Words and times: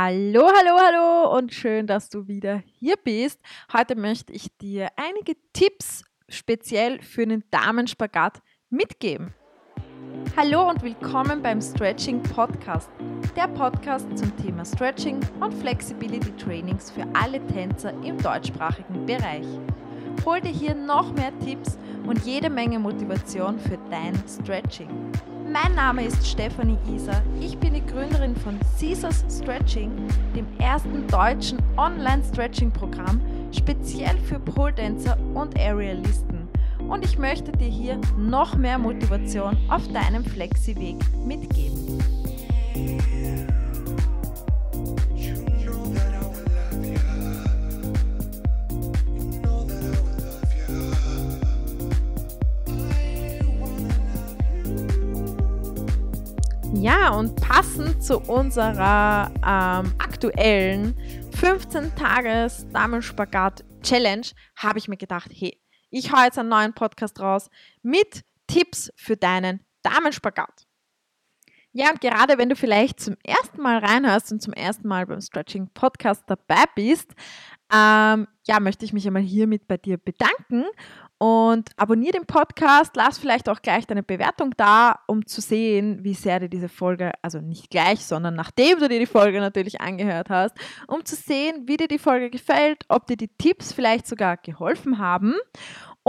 Hallo, 0.00 0.46
hallo, 0.46 0.78
hallo 0.80 1.36
und 1.36 1.52
schön, 1.52 1.88
dass 1.88 2.08
du 2.08 2.28
wieder 2.28 2.62
hier 2.78 2.94
bist. 3.02 3.40
Heute 3.72 3.96
möchte 3.96 4.32
ich 4.32 4.46
dir 4.58 4.90
einige 4.94 5.32
Tipps 5.52 6.04
speziell 6.28 7.02
für 7.02 7.26
den 7.26 7.42
Damenspagat 7.50 8.40
mitgeben. 8.70 9.34
Hallo 10.36 10.68
und 10.70 10.84
willkommen 10.84 11.42
beim 11.42 11.60
Stretching 11.60 12.22
Podcast, 12.22 12.88
der 13.34 13.48
Podcast 13.48 14.06
zum 14.16 14.36
Thema 14.36 14.64
Stretching 14.64 15.18
und 15.40 15.52
Flexibility 15.52 16.30
Trainings 16.36 16.92
für 16.92 17.04
alle 17.14 17.44
Tänzer 17.48 17.90
im 18.04 18.18
deutschsprachigen 18.18 19.04
Bereich. 19.04 19.48
Hol 20.24 20.40
dir 20.40 20.52
hier 20.52 20.76
noch 20.76 21.12
mehr 21.14 21.36
Tipps 21.40 21.76
und 22.06 22.24
jede 22.24 22.50
Menge 22.50 22.78
Motivation 22.78 23.58
für 23.58 23.78
dein 23.90 24.14
Stretching. 24.28 25.10
Mein 25.50 25.74
Name 25.74 26.04
ist 26.04 26.26
Stefanie 26.26 26.76
Isa. 26.94 27.22
Ich 27.40 27.56
bin 27.56 27.72
die 27.72 27.86
Gründerin 27.86 28.36
von 28.36 28.58
Caesars 28.78 29.24
Stretching, 29.30 29.90
dem 30.36 30.46
ersten 30.58 31.06
deutschen 31.08 31.58
Online-Stretching-Programm 31.78 33.20
speziell 33.52 34.18
für 34.18 34.38
Pole 34.38 34.74
Dancer 34.74 35.16
und 35.32 35.58
Aerialisten. 35.58 36.48
Und 36.86 37.02
ich 37.02 37.18
möchte 37.18 37.50
dir 37.52 37.68
hier 37.68 37.98
noch 38.18 38.56
mehr 38.56 38.78
Motivation 38.78 39.56
auf 39.70 39.88
deinem 39.88 40.22
Flexi-Weg 40.22 40.96
mitgeben. 41.24 41.98
Ja, 56.80 57.10
und 57.10 57.34
passend 57.40 58.04
zu 58.04 58.20
unserer 58.20 59.32
ähm, 59.38 59.92
aktuellen 59.98 60.94
15-Tages-Damenspagat-Challenge 61.32 64.26
habe 64.54 64.78
ich 64.78 64.86
mir 64.86 64.96
gedacht, 64.96 65.32
hey, 65.34 65.60
ich 65.90 66.12
haue 66.12 66.26
jetzt 66.26 66.38
einen 66.38 66.50
neuen 66.50 66.74
Podcast 66.74 67.18
raus 67.18 67.50
mit 67.82 68.22
Tipps 68.46 68.92
für 68.94 69.16
deinen 69.16 69.66
Damenspagat. 69.82 70.68
Ja, 71.72 71.90
und 71.90 72.00
gerade 72.00 72.38
wenn 72.38 72.48
du 72.48 72.54
vielleicht 72.54 73.00
zum 73.00 73.16
ersten 73.24 73.60
Mal 73.60 73.78
reinhörst 73.78 74.30
und 74.30 74.40
zum 74.40 74.52
ersten 74.52 74.86
Mal 74.86 75.04
beim 75.04 75.20
Stretching 75.20 75.70
Podcast 75.74 76.22
dabei 76.28 76.62
bist, 76.76 77.10
ähm, 77.74 78.28
ja, 78.46 78.60
möchte 78.60 78.84
ich 78.84 78.92
mich 78.92 79.04
einmal 79.04 79.22
hiermit 79.22 79.66
bei 79.66 79.78
dir 79.78 79.98
bedanken 79.98 80.64
und 81.18 81.70
abonniere 81.76 82.12
den 82.12 82.26
Podcast, 82.26 82.94
lass 82.94 83.18
vielleicht 83.18 83.48
auch 83.48 83.60
gleich 83.60 83.86
deine 83.86 84.04
Bewertung 84.04 84.54
da, 84.56 85.00
um 85.06 85.26
zu 85.26 85.40
sehen, 85.40 86.04
wie 86.04 86.14
sehr 86.14 86.38
dir 86.38 86.48
diese 86.48 86.68
Folge, 86.68 87.12
also 87.22 87.40
nicht 87.40 87.70
gleich, 87.70 88.04
sondern 88.04 88.34
nachdem 88.34 88.78
du 88.78 88.88
dir 88.88 89.00
die 89.00 89.06
Folge 89.06 89.40
natürlich 89.40 89.80
angehört 89.80 90.30
hast, 90.30 90.54
um 90.86 91.04
zu 91.04 91.16
sehen, 91.16 91.66
wie 91.66 91.76
dir 91.76 91.88
die 91.88 91.98
Folge 91.98 92.30
gefällt, 92.30 92.84
ob 92.88 93.06
dir 93.08 93.16
die 93.16 93.30
Tipps 93.36 93.72
vielleicht 93.72 94.06
sogar 94.06 94.36
geholfen 94.36 94.98
haben 94.98 95.34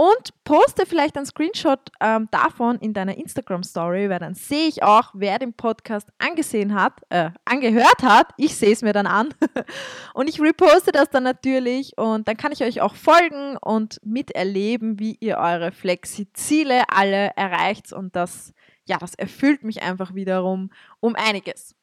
und 0.00 0.44
poste 0.44 0.86
vielleicht 0.86 1.18
einen 1.18 1.26
Screenshot 1.26 1.78
ähm, 2.00 2.26
davon 2.30 2.78
in 2.78 2.94
deiner 2.94 3.18
Instagram-Story, 3.18 4.08
weil 4.08 4.18
dann 4.18 4.34
sehe 4.34 4.66
ich 4.66 4.82
auch, 4.82 5.10
wer 5.12 5.38
den 5.38 5.52
Podcast 5.52 6.08
angesehen 6.16 6.74
hat, 6.74 6.94
äh, 7.10 7.28
angehört 7.44 8.02
hat. 8.02 8.28
Ich 8.38 8.56
sehe 8.56 8.72
es 8.72 8.80
mir 8.80 8.94
dann 8.94 9.06
an. 9.06 9.34
und 10.14 10.26
ich 10.26 10.40
reposte 10.40 10.90
das 10.90 11.10
dann 11.10 11.24
natürlich 11.24 11.98
und 11.98 12.28
dann 12.28 12.38
kann 12.38 12.50
ich 12.50 12.62
euch 12.62 12.80
auch 12.80 12.94
folgen 12.94 13.58
und 13.58 14.00
miterleben, 14.02 14.98
wie 14.98 15.18
ihr 15.20 15.36
eure 15.36 15.70
Flexi-Ziele 15.70 16.84
alle 16.88 17.32
erreicht. 17.36 17.92
Und 17.92 18.16
das, 18.16 18.54
ja, 18.86 18.96
das 18.96 19.14
erfüllt 19.16 19.64
mich 19.64 19.82
einfach 19.82 20.14
wiederum 20.14 20.70
um 21.00 21.14
einiges. 21.14 21.76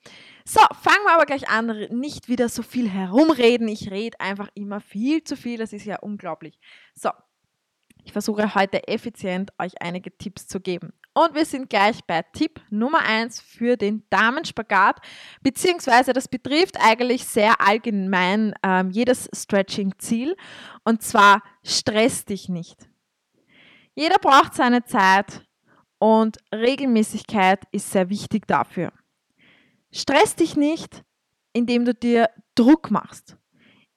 So, 0.44 0.62
fangen 0.82 1.06
wir 1.06 1.14
aber 1.14 1.28
gleich 1.28 1.50
an, 1.50 1.68
nicht 1.92 2.30
wieder 2.30 2.50
so 2.50 2.64
viel 2.64 2.90
herumreden. 2.90 3.68
Ich 3.68 3.92
rede 3.92 4.20
einfach 4.20 4.50
immer 4.56 4.82
viel 4.82 5.24
zu 5.24 5.38
viel, 5.38 5.60
das 5.60 5.72
ist 5.72 5.86
ja 5.86 6.00
unglaublich. 6.00 6.58
So, 6.96 7.12
ich 8.08 8.14
versuche 8.14 8.56
heute 8.56 8.88
effizient 8.88 9.52
euch 9.60 9.82
einige 9.82 10.18
Tipps 10.18 10.48
zu 10.48 10.62
geben. 10.62 10.94
Und 11.14 11.36
wir 11.36 11.44
sind 11.44 11.70
gleich 11.70 12.00
bei 12.08 12.22
Tipp 12.32 12.62
Nummer 12.70 13.00
1 13.00 13.42
für 13.42 13.76
den 13.76 14.06
Damenspagat, 14.10 15.02
beziehungsweise 15.42 16.14
das 16.14 16.30
betrifft 16.30 16.78
eigentlich 16.80 17.26
sehr 17.26 17.60
allgemein 17.60 18.54
ähm, 18.64 18.92
jedes 18.92 19.30
Stretching-Ziel. 19.36 20.38
Und 20.86 21.02
zwar 21.02 21.44
stress 21.66 22.24
dich 22.24 22.48
nicht. 22.48 22.88
Jeder 23.94 24.20
braucht 24.20 24.54
seine 24.54 24.86
Zeit 24.86 25.46
und 26.00 26.38
Regelmäßigkeit 26.56 27.64
ist 27.74 27.92
sehr 27.92 28.10
wichtig 28.10 28.48
dafür. 28.48 28.94
Stress 29.92 30.34
dich 30.34 30.56
nicht, 30.56 31.04
indem 31.52 31.84
du 31.84 31.94
dir 31.94 32.30
Druck 32.56 32.90
machst. 32.90 33.36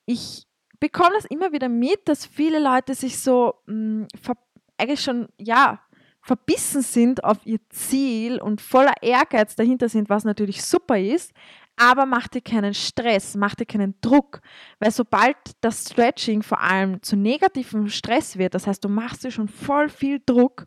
Ich 0.04 0.49
bekomme 0.80 1.12
das 1.14 1.26
immer 1.26 1.52
wieder 1.52 1.68
mit, 1.68 2.08
dass 2.08 2.26
viele 2.26 2.58
Leute 2.58 2.94
sich 2.94 3.18
so 3.18 3.54
mh, 3.66 4.06
hm, 4.26 4.36
eigentlich 4.78 5.02
schon, 5.02 5.28
ja, 5.38 5.80
verbissen 6.22 6.82
sind 6.82 7.24
auf 7.24 7.38
ihr 7.44 7.58
Ziel 7.70 8.40
und 8.40 8.60
voller 8.60 8.94
Ehrgeiz 9.02 9.56
dahinter 9.56 9.88
sind, 9.88 10.08
was 10.10 10.24
natürlich 10.24 10.62
super 10.62 10.98
ist, 10.98 11.32
aber 11.76 12.04
mach 12.04 12.28
dir 12.28 12.42
keinen 12.42 12.74
Stress, 12.74 13.36
mach 13.36 13.54
dir 13.54 13.64
keinen 13.64 13.94
Druck, 14.02 14.40
weil 14.78 14.90
sobald 14.90 15.36
das 15.62 15.86
Stretching 15.86 16.42
vor 16.42 16.60
allem 16.60 17.02
zu 17.02 17.16
negativem 17.16 17.88
Stress 17.88 18.36
wird, 18.36 18.54
das 18.54 18.66
heißt, 18.66 18.84
du 18.84 18.88
machst 18.88 19.24
dir 19.24 19.30
schon 19.30 19.48
voll 19.48 19.88
viel 19.88 20.20
Druck 20.24 20.66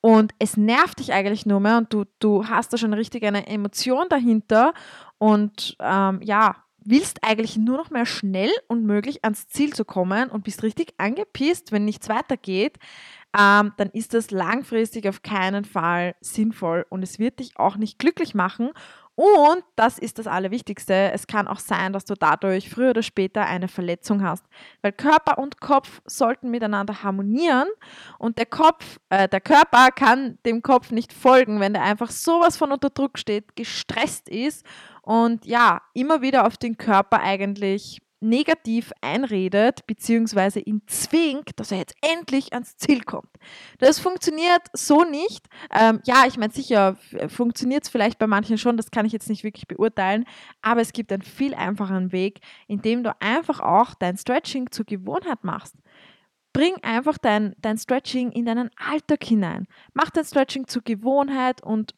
und 0.00 0.32
es 0.38 0.56
nervt 0.56 1.00
dich 1.00 1.12
eigentlich 1.12 1.44
nur 1.44 1.58
mehr 1.60 1.78
und 1.78 1.92
du, 1.92 2.04
du 2.20 2.46
hast 2.46 2.72
da 2.72 2.76
schon 2.76 2.94
richtig 2.94 3.24
eine 3.24 3.46
Emotion 3.48 4.06
dahinter 4.08 4.74
und 5.18 5.76
ähm, 5.80 6.20
ja, 6.22 6.63
willst 6.84 7.24
eigentlich 7.24 7.56
nur 7.56 7.76
noch 7.76 7.90
mehr 7.90 8.06
schnell 8.06 8.50
und 8.68 8.84
möglich 8.84 9.24
ans 9.24 9.46
Ziel 9.48 9.72
zu 9.72 9.84
kommen 9.84 10.30
und 10.30 10.44
bist 10.44 10.62
richtig 10.62 10.94
angepisst, 10.98 11.72
wenn 11.72 11.84
nichts 11.84 12.08
weitergeht, 12.08 12.78
ähm, 13.36 13.72
dann 13.76 13.90
ist 13.90 14.14
das 14.14 14.30
langfristig 14.30 15.08
auf 15.08 15.22
keinen 15.22 15.64
Fall 15.64 16.14
sinnvoll 16.20 16.86
und 16.88 17.02
es 17.02 17.18
wird 17.18 17.40
dich 17.40 17.58
auch 17.58 17.76
nicht 17.76 17.98
glücklich 17.98 18.34
machen. 18.34 18.70
Und 19.16 19.62
das 19.76 19.98
ist 19.98 20.18
das 20.18 20.26
Allerwichtigste. 20.26 21.12
Es 21.12 21.28
kann 21.28 21.46
auch 21.46 21.60
sein, 21.60 21.92
dass 21.92 22.04
du 22.04 22.14
dadurch 22.14 22.68
früher 22.68 22.90
oder 22.90 23.02
später 23.02 23.46
eine 23.46 23.68
Verletzung 23.68 24.24
hast. 24.24 24.44
Weil 24.82 24.92
Körper 24.92 25.38
und 25.38 25.60
Kopf 25.60 26.00
sollten 26.04 26.50
miteinander 26.50 27.04
harmonieren 27.04 27.68
und 28.18 28.38
der 28.38 28.46
Kopf, 28.46 28.98
äh, 29.10 29.28
der 29.28 29.40
Körper 29.40 29.90
kann 29.92 30.38
dem 30.44 30.62
Kopf 30.62 30.90
nicht 30.90 31.12
folgen, 31.12 31.60
wenn 31.60 31.74
der 31.74 31.82
einfach 31.82 32.10
sowas 32.10 32.56
von 32.56 32.72
unter 32.72 32.90
Druck 32.90 33.18
steht, 33.18 33.54
gestresst 33.54 34.28
ist 34.28 34.66
und 35.02 35.44
ja, 35.44 35.82
immer 35.92 36.20
wieder 36.22 36.46
auf 36.46 36.56
den 36.56 36.76
Körper 36.76 37.20
eigentlich 37.20 38.00
negativ 38.24 38.92
einredet, 39.00 39.86
beziehungsweise 39.86 40.60
ihn 40.60 40.82
zwingt, 40.86 41.58
dass 41.60 41.70
er 41.70 41.78
jetzt 41.78 41.94
endlich 42.00 42.52
ans 42.52 42.76
Ziel 42.76 43.02
kommt. 43.02 43.30
Das 43.78 44.00
funktioniert 44.00 44.62
so 44.72 45.04
nicht. 45.04 45.46
Ähm, 45.70 46.00
ja, 46.04 46.24
ich 46.26 46.36
meine, 46.36 46.52
sicher 46.52 46.96
funktioniert 47.28 47.84
es 47.84 47.88
vielleicht 47.88 48.18
bei 48.18 48.26
manchen 48.26 48.58
schon, 48.58 48.76
das 48.76 48.90
kann 48.90 49.06
ich 49.06 49.12
jetzt 49.12 49.28
nicht 49.28 49.44
wirklich 49.44 49.68
beurteilen, 49.68 50.24
aber 50.62 50.80
es 50.80 50.92
gibt 50.92 51.12
einen 51.12 51.22
viel 51.22 51.54
einfacheren 51.54 52.12
Weg, 52.12 52.40
indem 52.66 53.04
du 53.04 53.14
einfach 53.20 53.60
auch 53.60 53.94
dein 53.94 54.16
Stretching 54.16 54.70
zur 54.70 54.86
Gewohnheit 54.86 55.44
machst. 55.44 55.76
Bring 56.52 56.76
einfach 56.82 57.18
dein, 57.18 57.54
dein 57.58 57.78
Stretching 57.78 58.32
in 58.32 58.46
deinen 58.46 58.70
Alltag 58.76 59.24
hinein. 59.24 59.66
Mach 59.92 60.10
dein 60.10 60.24
Stretching 60.24 60.66
zur 60.66 60.82
Gewohnheit 60.82 61.62
und 61.62 61.94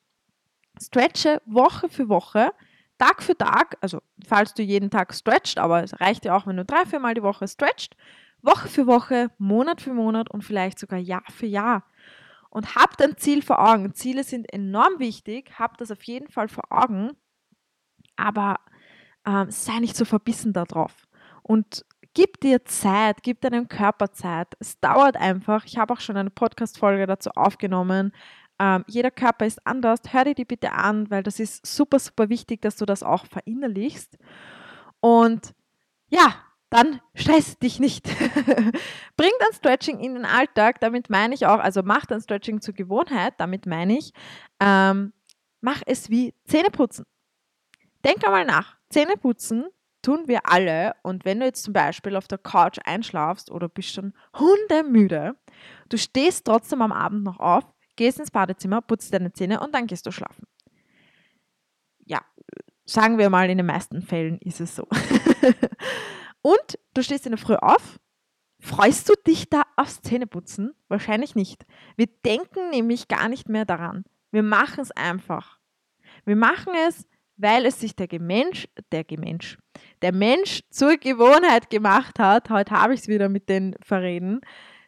stretche 0.80 1.40
Woche 1.46 1.88
für 1.88 2.08
Woche 2.08 2.52
Tag 2.98 3.22
für 3.22 3.36
Tag, 3.36 3.76
also 3.80 4.00
falls 4.26 4.54
du 4.54 4.62
jeden 4.62 4.90
Tag 4.90 5.14
stretcht, 5.14 5.58
aber 5.58 5.82
es 5.82 6.00
reicht 6.00 6.24
ja 6.24 6.36
auch, 6.36 6.46
wenn 6.46 6.56
du 6.56 6.64
drei, 6.64 6.84
vier 6.86 7.00
Mal 7.00 7.14
die 7.14 7.22
Woche 7.22 7.46
stretcht, 7.46 7.96
Woche 8.42 8.68
für 8.68 8.86
Woche, 8.86 9.30
Monat 9.38 9.80
für 9.80 9.92
Monat 9.92 10.30
und 10.30 10.42
vielleicht 10.42 10.78
sogar 10.78 10.98
Jahr 10.98 11.24
für 11.30 11.46
Jahr. 11.46 11.84
Und 12.50 12.74
hab 12.74 12.96
dein 12.96 13.16
Ziel 13.16 13.42
vor 13.42 13.58
Augen. 13.58 13.94
Ziele 13.94 14.24
sind 14.24 14.50
enorm 14.50 14.98
wichtig, 14.98 15.52
hab 15.58 15.76
das 15.78 15.90
auf 15.90 16.02
jeden 16.04 16.28
Fall 16.28 16.48
vor 16.48 16.64
Augen, 16.70 17.10
aber 18.16 18.56
ähm, 19.26 19.50
sei 19.50 19.78
nicht 19.80 19.96
so 19.96 20.04
verbissen 20.04 20.52
darauf. 20.52 21.06
Und 21.42 21.84
gib 22.14 22.40
dir 22.40 22.64
Zeit, 22.64 23.22
gib 23.22 23.42
deinem 23.42 23.68
Körper 23.68 24.12
Zeit. 24.12 24.54
Es 24.58 24.80
dauert 24.80 25.16
einfach. 25.16 25.64
Ich 25.66 25.76
habe 25.76 25.92
auch 25.92 26.00
schon 26.00 26.16
eine 26.16 26.30
Podcast-Folge 26.30 27.06
dazu 27.06 27.30
aufgenommen, 27.34 28.12
ähm, 28.58 28.84
jeder 28.86 29.10
Körper 29.10 29.46
ist 29.46 29.66
anders. 29.66 30.00
Hör 30.10 30.24
dir 30.24 30.34
die 30.34 30.44
bitte 30.44 30.72
an, 30.72 31.10
weil 31.10 31.22
das 31.22 31.40
ist 31.40 31.66
super, 31.66 31.98
super 31.98 32.28
wichtig, 32.28 32.62
dass 32.62 32.76
du 32.76 32.86
das 32.86 33.02
auch 33.02 33.26
verinnerlichst. 33.26 34.16
Und 35.00 35.54
ja, 36.08 36.34
dann 36.70 37.00
stress 37.14 37.58
dich 37.58 37.78
nicht. 37.78 38.04
Bring 39.16 39.30
dein 39.38 39.52
Stretching 39.52 40.00
in 40.00 40.14
den 40.14 40.24
Alltag. 40.24 40.80
Damit 40.80 41.10
meine 41.10 41.34
ich 41.34 41.46
auch, 41.46 41.58
also 41.58 41.82
mach 41.84 42.06
dein 42.06 42.20
Stretching 42.20 42.60
zur 42.60 42.74
Gewohnheit. 42.74 43.34
Damit 43.38 43.66
meine 43.66 43.98
ich, 43.98 44.12
ähm, 44.60 45.12
mach 45.60 45.82
es 45.86 46.10
wie 46.10 46.34
Zähneputzen. 46.44 47.04
Denk 48.04 48.24
einmal 48.24 48.44
nach. 48.44 48.76
Zähneputzen 48.88 49.66
tun 50.02 50.28
wir 50.28 50.48
alle. 50.50 50.94
Und 51.02 51.24
wenn 51.24 51.40
du 51.40 51.46
jetzt 51.46 51.62
zum 51.62 51.72
Beispiel 51.72 52.16
auf 52.16 52.28
der 52.28 52.38
Couch 52.38 52.78
einschlafst 52.84 53.50
oder 53.50 53.68
bist 53.68 53.92
schon 53.92 54.12
hundemüde, 54.38 55.36
du 55.88 55.98
stehst 55.98 56.46
trotzdem 56.46 56.82
am 56.82 56.92
Abend 56.92 57.24
noch 57.24 57.40
auf, 57.40 57.64
gehst 57.96 58.20
ins 58.20 58.30
Badezimmer, 58.30 58.82
putzt 58.82 59.12
deine 59.12 59.32
Zähne 59.32 59.60
und 59.60 59.74
dann 59.74 59.86
gehst 59.86 60.06
du 60.06 60.10
schlafen. 60.10 60.46
Ja, 62.04 62.20
Sagen 62.88 63.18
wir 63.18 63.30
mal, 63.30 63.50
in 63.50 63.58
den 63.58 63.66
meisten 63.66 64.00
Fällen 64.00 64.38
ist 64.38 64.60
es 64.60 64.76
so. 64.76 64.86
und 66.40 66.78
du 66.94 67.02
stehst 67.02 67.26
in 67.26 67.32
der 67.32 67.38
Früh 67.38 67.56
auf. 67.56 67.98
Freust 68.60 69.08
du 69.08 69.14
dich 69.26 69.50
da 69.50 69.62
aufs 69.74 70.00
Zähneputzen? 70.02 70.72
Wahrscheinlich 70.88 71.34
nicht. 71.34 71.66
Wir 71.96 72.06
denken 72.24 72.70
nämlich 72.70 73.08
gar 73.08 73.28
nicht 73.28 73.48
mehr 73.48 73.64
daran. 73.64 74.04
Wir 74.30 74.44
machen 74.44 74.80
es 74.80 74.92
einfach. 74.92 75.58
Wir 76.24 76.36
machen 76.36 76.74
es, 76.88 77.08
weil 77.36 77.66
es 77.66 77.80
sich 77.80 77.96
der 77.96 78.08
Mensch, 78.20 78.68
der 78.92 79.04
Mensch, 79.18 79.58
der 80.00 80.12
Mensch 80.12 80.62
zur 80.70 80.96
Gewohnheit 80.96 81.70
gemacht 81.70 82.20
hat. 82.20 82.50
Heute 82.50 82.70
habe 82.70 82.94
ich 82.94 83.00
es 83.00 83.08
wieder 83.08 83.28
mit 83.28 83.48
den 83.48 83.74
Verreden. 83.82 84.40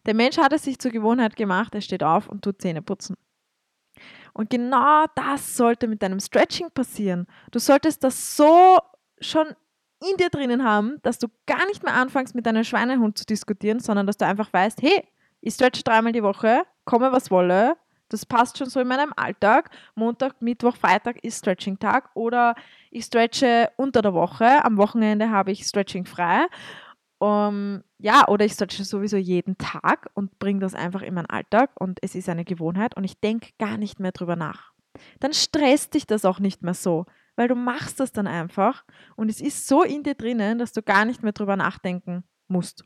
Der 0.08 0.14
Mensch 0.14 0.38
hat 0.38 0.54
es 0.54 0.62
sich 0.62 0.78
zur 0.78 0.90
Gewohnheit 0.90 1.36
gemacht, 1.36 1.74
er 1.74 1.82
steht 1.82 2.02
auf 2.02 2.30
und 2.30 2.42
tut 2.42 2.62
Zähne 2.62 2.80
putzen. 2.80 3.14
Und 4.32 4.48
genau 4.48 5.04
das 5.14 5.54
sollte 5.54 5.86
mit 5.86 6.02
deinem 6.02 6.18
Stretching 6.18 6.70
passieren. 6.70 7.26
Du 7.50 7.58
solltest 7.58 8.02
das 8.02 8.34
so 8.34 8.78
schon 9.20 9.48
in 10.00 10.16
dir 10.16 10.30
drinnen 10.30 10.64
haben, 10.64 10.96
dass 11.02 11.18
du 11.18 11.26
gar 11.44 11.66
nicht 11.66 11.82
mehr 11.82 11.92
anfängst, 11.92 12.34
mit 12.34 12.46
deinem 12.46 12.64
Schweinehund 12.64 13.18
zu 13.18 13.26
diskutieren, 13.26 13.80
sondern 13.80 14.06
dass 14.06 14.16
du 14.16 14.24
einfach 14.24 14.50
weißt, 14.50 14.80
hey, 14.80 15.04
ich 15.42 15.52
stretche 15.52 15.82
dreimal 15.82 16.12
die 16.12 16.22
Woche, 16.22 16.62
komme 16.86 17.12
was 17.12 17.30
wolle, 17.30 17.76
das 18.08 18.24
passt 18.24 18.56
schon 18.56 18.70
so 18.70 18.80
in 18.80 18.88
meinem 18.88 19.12
Alltag. 19.14 19.68
Montag, 19.94 20.40
Mittwoch, 20.40 20.76
Freitag 20.76 21.22
ist 21.22 21.40
Stretching-Tag 21.40 22.08
oder 22.14 22.54
ich 22.90 23.04
stretche 23.04 23.70
unter 23.76 24.00
der 24.00 24.14
Woche. 24.14 24.64
Am 24.64 24.78
Wochenende 24.78 25.28
habe 25.28 25.50
ich 25.50 25.64
Stretching 25.64 26.06
frei. 26.06 26.46
Um, 27.20 27.82
ja, 27.98 28.28
oder 28.28 28.44
ich 28.44 28.52
stretche 28.52 28.84
sowieso 28.84 29.16
jeden 29.16 29.58
Tag 29.58 30.08
und 30.14 30.38
bringe 30.38 30.60
das 30.60 30.74
einfach 30.74 31.02
in 31.02 31.14
meinen 31.14 31.26
Alltag 31.26 31.72
und 31.74 31.98
es 32.00 32.14
ist 32.14 32.28
eine 32.28 32.44
Gewohnheit 32.44 32.96
und 32.96 33.02
ich 33.02 33.18
denke 33.18 33.50
gar 33.58 33.76
nicht 33.76 33.98
mehr 33.98 34.12
drüber 34.12 34.36
nach. 34.36 34.72
Dann 35.18 35.32
stresst 35.32 35.94
dich 35.94 36.06
das 36.06 36.24
auch 36.24 36.38
nicht 36.38 36.62
mehr 36.62 36.74
so, 36.74 37.06
weil 37.34 37.48
du 37.48 37.56
machst 37.56 37.98
das 37.98 38.12
dann 38.12 38.28
einfach 38.28 38.84
und 39.16 39.28
es 39.30 39.40
ist 39.40 39.66
so 39.66 39.82
in 39.82 40.04
dir 40.04 40.14
drinnen, 40.14 40.60
dass 40.60 40.72
du 40.72 40.80
gar 40.80 41.04
nicht 41.04 41.24
mehr 41.24 41.32
drüber 41.32 41.56
nachdenken 41.56 42.22
musst. 42.46 42.84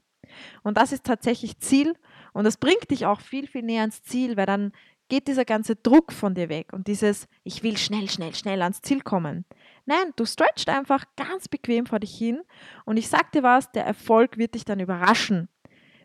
Und 0.62 0.79
das 0.79 0.93
ist 0.93 1.05
tatsächlich 1.05 1.58
Ziel 1.58 1.94
und 2.32 2.44
das 2.44 2.56
bringt 2.56 2.90
dich 2.90 3.05
auch 3.05 3.20
viel, 3.20 3.46
viel 3.46 3.62
näher 3.62 3.82
ans 3.82 4.02
Ziel, 4.02 4.38
weil 4.38 4.46
dann 4.46 4.73
geht 5.08 5.29
dieser 5.29 5.44
ganze 5.44 5.76
Druck 5.76 6.11
von 6.11 6.34
dir 6.34 6.49
weg 6.49 6.73
und 6.73 6.87
dieses, 6.87 7.29
ich 7.44 7.62
will 7.62 7.76
schnell, 7.76 8.08
schnell, 8.08 8.34
schnell 8.34 8.62
ans 8.62 8.81
Ziel 8.81 9.02
kommen. 9.02 9.44
Nein, 9.84 10.12
du 10.17 10.25
stretchst 10.25 10.69
einfach 10.69 11.05
ganz 11.17 11.49
bequem 11.49 11.87
vor 11.87 11.99
dich 11.99 12.17
hin 12.17 12.43
und 12.84 12.96
ich 12.96 13.08
sag 13.08 13.32
dir 13.32 13.43
was, 13.43 13.70
der 13.73 13.84
Erfolg 13.84 14.38
wird 14.38 14.55
dich 14.55 14.64
dann 14.64 14.81
überraschen. 14.81 15.49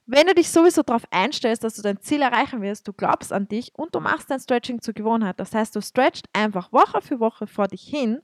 Wenn 0.06 0.26
du 0.26 0.34
dich 0.34 0.50
sowieso 0.50 0.84
darauf 0.84 1.04
einstellst, 1.12 1.64
dass 1.64 1.76
du 1.76 1.82
dein 1.82 2.00
Ziel 2.00 2.22
erreichen 2.22 2.62
wirst, 2.62 2.88
du 2.88 2.94
glaubst 2.94 3.34
an 3.34 3.48
dich 3.48 3.74
und 3.76 3.94
du 3.94 4.00
machst 4.00 4.32
dein 4.32 4.40
Stretching 4.40 4.82
zur 4.82 4.94
Gewohnheit, 4.94 5.40
das 5.40 5.54
heißt, 5.54 5.76
du 5.76 5.82
stretchst 5.82 6.26
einfach 6.34 6.72
Woche 6.72 7.02
für 7.02 7.20
Woche 7.20 7.46
vor 7.46 7.68
dich 7.68 7.84
hin, 7.84 8.22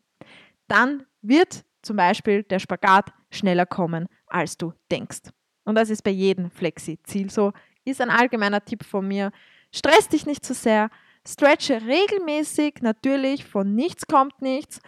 dann 0.68 1.06
wird 1.22 1.66
zum 1.82 1.98
Beispiel 1.98 2.44
der 2.44 2.60
Spagat 2.60 3.12
schneller 3.32 3.66
kommen, 3.66 4.08
als 4.28 4.58
du 4.58 4.74
denkst. 4.90 5.30
Und 5.66 5.76
das 5.76 5.90
ist 5.90 6.04
bei 6.04 6.12
jedem 6.12 6.50
Flexi-Ziel 6.50 7.30
so. 7.30 7.52
Ist 7.86 8.02
ein 8.02 8.10
allgemeiner 8.10 8.64
Tipp 8.64 8.84
von 8.86 9.08
mir. 9.08 9.32
Stress 9.72 10.08
dich 10.08 10.26
nicht 10.26 10.46
zu 10.46 10.54
sehr, 10.54 10.90
stretche 11.28 11.82
regelmäßig, 11.82 12.76
natürlich, 12.82 13.46
von 13.46 13.76
nichts 13.76 14.08
kommt 14.08 14.42
nichts 14.42 14.80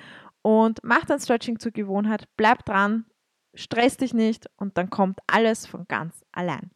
und 0.45 0.79
mach 0.83 1.05
dein 1.05 1.19
Stretching 1.19 1.57
zur 1.57 1.71
Gewohnheit, 1.71 2.27
bleib 2.37 2.65
dran, 2.65 3.05
stress 3.55 3.97
dich 3.97 4.13
nicht 4.13 4.47
und 4.57 4.77
dann 4.77 4.91
kommt 4.91 5.19
alles 5.25 5.65
von 5.65 5.87
ganz 5.87 6.23
allein. 6.31 6.69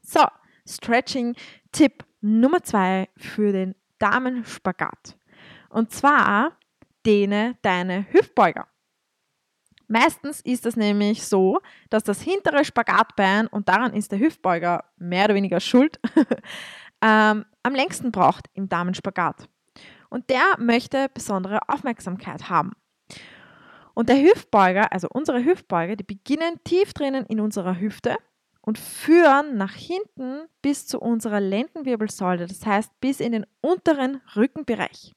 So, 0.00 0.24
Stretching-Tipp 0.66 2.02
Nummer 2.22 2.62
zwei 2.62 3.10
für 3.18 3.52
den 3.52 3.74
Damenspagat. 3.98 5.18
Und 5.68 5.92
zwar 5.92 6.56
dehne 7.04 7.58
deine 7.60 8.06
Hüftbeuger. 8.10 8.66
Meistens 9.86 10.40
ist 10.40 10.64
es 10.64 10.76
nämlich 10.76 11.22
so, 11.22 11.60
dass 11.90 12.04
das 12.04 12.22
hintere 12.22 12.64
Spagatbein, 12.64 13.48
und 13.48 13.68
daran 13.68 13.92
ist 13.92 14.12
der 14.12 14.18
Hüftbeuger 14.18 14.82
mehr 14.96 15.26
oder 15.26 15.34
weniger 15.34 15.60
schuld, 15.60 16.00
ähm, 17.02 17.44
am 17.62 17.74
längsten 17.74 18.12
braucht 18.12 18.46
im 18.54 18.70
Damenspagat. 18.70 19.46
Und 20.12 20.28
der 20.28 20.56
möchte 20.58 21.08
besondere 21.14 21.70
Aufmerksamkeit 21.70 22.50
haben. 22.50 22.72
Und 23.94 24.10
der 24.10 24.20
Hüftbeuger, 24.20 24.92
also 24.92 25.08
unsere 25.10 25.42
Hüftbeuger, 25.42 25.96
die 25.96 26.04
beginnen 26.04 26.62
tief 26.64 26.92
drinnen 26.92 27.24
in 27.24 27.40
unserer 27.40 27.80
Hüfte 27.80 28.18
und 28.60 28.76
führen 28.76 29.56
nach 29.56 29.72
hinten 29.72 30.48
bis 30.60 30.86
zu 30.86 31.00
unserer 31.00 31.40
Lendenwirbelsäule, 31.40 32.46
das 32.46 32.66
heißt 32.66 32.90
bis 33.00 33.20
in 33.20 33.32
den 33.32 33.46
unteren 33.62 34.20
Rückenbereich. 34.36 35.14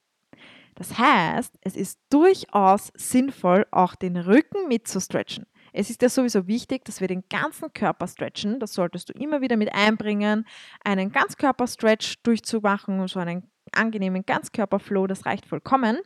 Das 0.76 0.96
heißt, 0.96 1.58
es 1.60 1.76
ist 1.76 2.00
durchaus 2.08 2.90
sinnvoll, 2.94 3.66
auch 3.72 3.96
den 3.96 4.16
Rücken 4.16 4.66
mitzustretchen. 4.66 5.44
Es 5.74 5.90
ist 5.90 6.00
ja 6.00 6.08
sowieso 6.08 6.46
wichtig, 6.46 6.86
dass 6.86 7.02
wir 7.02 7.08
den 7.08 7.24
ganzen 7.28 7.70
Körper 7.74 8.08
stretchen. 8.08 8.60
Das 8.60 8.72
solltest 8.72 9.10
du 9.10 9.12
immer 9.12 9.42
wieder 9.42 9.58
mit 9.58 9.74
einbringen. 9.74 10.46
Einen 10.82 11.12
Ganzkörperstretch 11.12 12.22
durchzumachen, 12.22 13.06
so 13.08 13.20
einen 13.20 13.50
angenehmen 13.72 14.24
Ganzkörperflow, 14.26 15.06
das 15.06 15.26
reicht 15.26 15.46
vollkommen. 15.46 15.98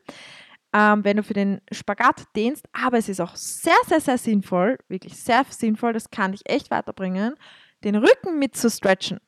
Ähm, 0.72 1.04
wenn 1.04 1.16
du 1.16 1.22
für 1.22 1.34
den 1.34 1.60
Spagat 1.72 2.24
dehnst, 2.36 2.66
aber 2.72 2.98
es 2.98 3.08
ist 3.08 3.20
auch 3.20 3.34
sehr, 3.34 3.74
sehr, 3.86 4.00
sehr 4.00 4.18
sinnvoll, 4.18 4.78
wirklich 4.88 5.16
sehr 5.16 5.44
sinnvoll, 5.48 5.92
das 5.92 6.10
kann 6.10 6.32
dich 6.32 6.42
echt 6.44 6.70
weiterbringen, 6.70 7.34
den 7.82 7.96
Rücken 7.96 8.38
mitzustretchen. 8.38 9.18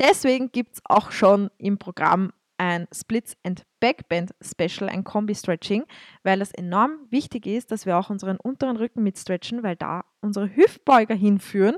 Deswegen 0.00 0.52
gibt 0.52 0.74
es 0.74 0.82
auch 0.84 1.10
schon 1.10 1.50
im 1.58 1.78
Programm 1.78 2.32
ein 2.58 2.86
Splits 2.92 3.36
and 3.42 3.64
Backbend 3.80 4.34
Special, 4.40 4.88
ein 4.88 5.04
Kombi-Stretching, 5.04 5.84
weil 6.22 6.40
es 6.40 6.52
enorm 6.52 7.06
wichtig 7.10 7.46
ist, 7.46 7.70
dass 7.70 7.86
wir 7.86 7.96
auch 7.96 8.10
unseren 8.10 8.36
unteren 8.36 8.76
Rücken 8.76 9.02
mit 9.02 9.18
stretchen, 9.18 9.62
weil 9.62 9.76
da 9.76 10.04
unsere 10.20 10.54
Hüftbeuger 10.54 11.14
hinführen. 11.14 11.76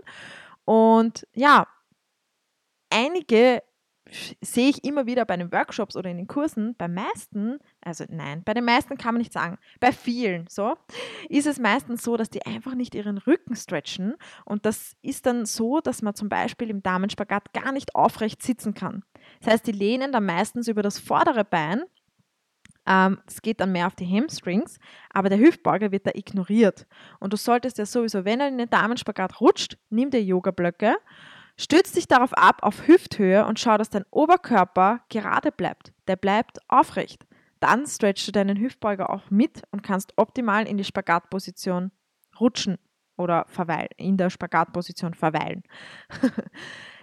Und 0.65 1.27
ja, 1.35 1.67
einige 2.91 3.63
sehe 4.41 4.69
ich 4.69 4.85
immer 4.85 5.07
wieder 5.07 5.25
bei 5.25 5.37
den 5.37 5.53
Workshops 5.53 5.97
oder 5.97 6.11
in 6.11 6.17
den 6.17 6.27
Kursen, 6.27 6.75
bei 6.77 6.89
meisten, 6.89 7.59
also 7.81 8.05
nein, 8.09 8.43
bei 8.45 8.55
den 8.55 8.65
meisten 8.65 8.97
kann 8.97 9.15
man 9.15 9.21
nicht 9.21 9.33
sagen, 9.33 9.59
bei 9.81 9.93
vielen 9.93 10.47
so, 10.49 10.75
ist 11.29 11.47
es 11.47 11.59
meistens 11.59 12.03
so, 12.03 12.17
dass 12.17 12.31
die 12.31 12.45
einfach 12.47 12.75
nicht 12.75 12.95
ihren 12.95 13.19
Rücken 13.19 13.57
stretchen 13.57 14.15
und 14.45 14.67
das 14.67 14.97
ist 15.03 15.27
dann 15.27 15.47
so, 15.47 15.81
dass 15.81 16.03
man 16.03 16.15
zum 16.15 16.29
Beispiel 16.29 16.71
im 16.71 16.83
Damenspagat 16.83 17.53
gar 17.53 17.73
nicht 17.73 17.95
aufrecht 17.95 18.43
sitzen 18.43 18.75
kann. 18.75 19.03
Das 19.41 19.53
heißt, 19.55 19.67
die 19.67 19.73
lehnen 19.73 20.13
dann 20.13 20.27
meistens 20.27 20.69
über 20.69 20.83
das 20.83 20.99
vordere 20.99 21.45
Bein, 21.45 21.83
ähm, 22.87 23.19
das 23.27 23.43
geht 23.43 23.61
dann 23.61 23.73
mehr 23.73 23.89
auf 23.89 23.97
die 23.97 24.07
Hamstrings, 24.07 24.79
aber 25.11 25.29
der 25.29 25.39
Hüftbeuger 25.39 25.91
wird 25.91 26.07
da 26.07 26.13
ignoriert 26.15 26.87
und 27.19 27.33
du 27.33 27.37
solltest 27.37 27.79
ja 27.79 27.87
sowieso, 27.87 28.25
wenn 28.25 28.41
er 28.41 28.49
in 28.49 28.59
den 28.59 28.71
Damenspagat 28.71 29.41
rutscht, 29.41 29.77
nimm 29.91 30.11
dir 30.11 30.23
Yoga-Blöcke 30.23 30.97
Stütz 31.59 31.93
dich 31.93 32.07
darauf 32.07 32.33
ab 32.35 32.59
auf 32.63 32.87
Hüfthöhe 32.87 33.47
und 33.47 33.59
schau, 33.59 33.79
dass 33.79 33.91
dein 33.91 34.05
Oberkörper 34.11 35.01
gerade 35.09 35.51
bleibt. 35.51 35.93
Der 36.07 36.17
bleibt 36.17 36.59
aufrecht. 36.69 37.27
Dann 37.61 37.87
stretchst 37.87 38.29
du 38.29 38.33
deinen 38.33 38.59
Hüftbeuger 38.59 39.09
auch 39.11 39.31
mit 39.31 39.63
und 39.71 39.83
kannst 39.83 40.13
optimal 40.17 40.69
in 40.69 40.77
die 40.77 40.85
Spagatposition 40.85 41.91
rutschen 42.39 42.79
oder 43.17 43.47
verweilen, 43.49 43.89
in 43.97 44.19
der 44.19 44.29
Spagatposition 44.29 45.15
verweilen. 45.15 45.63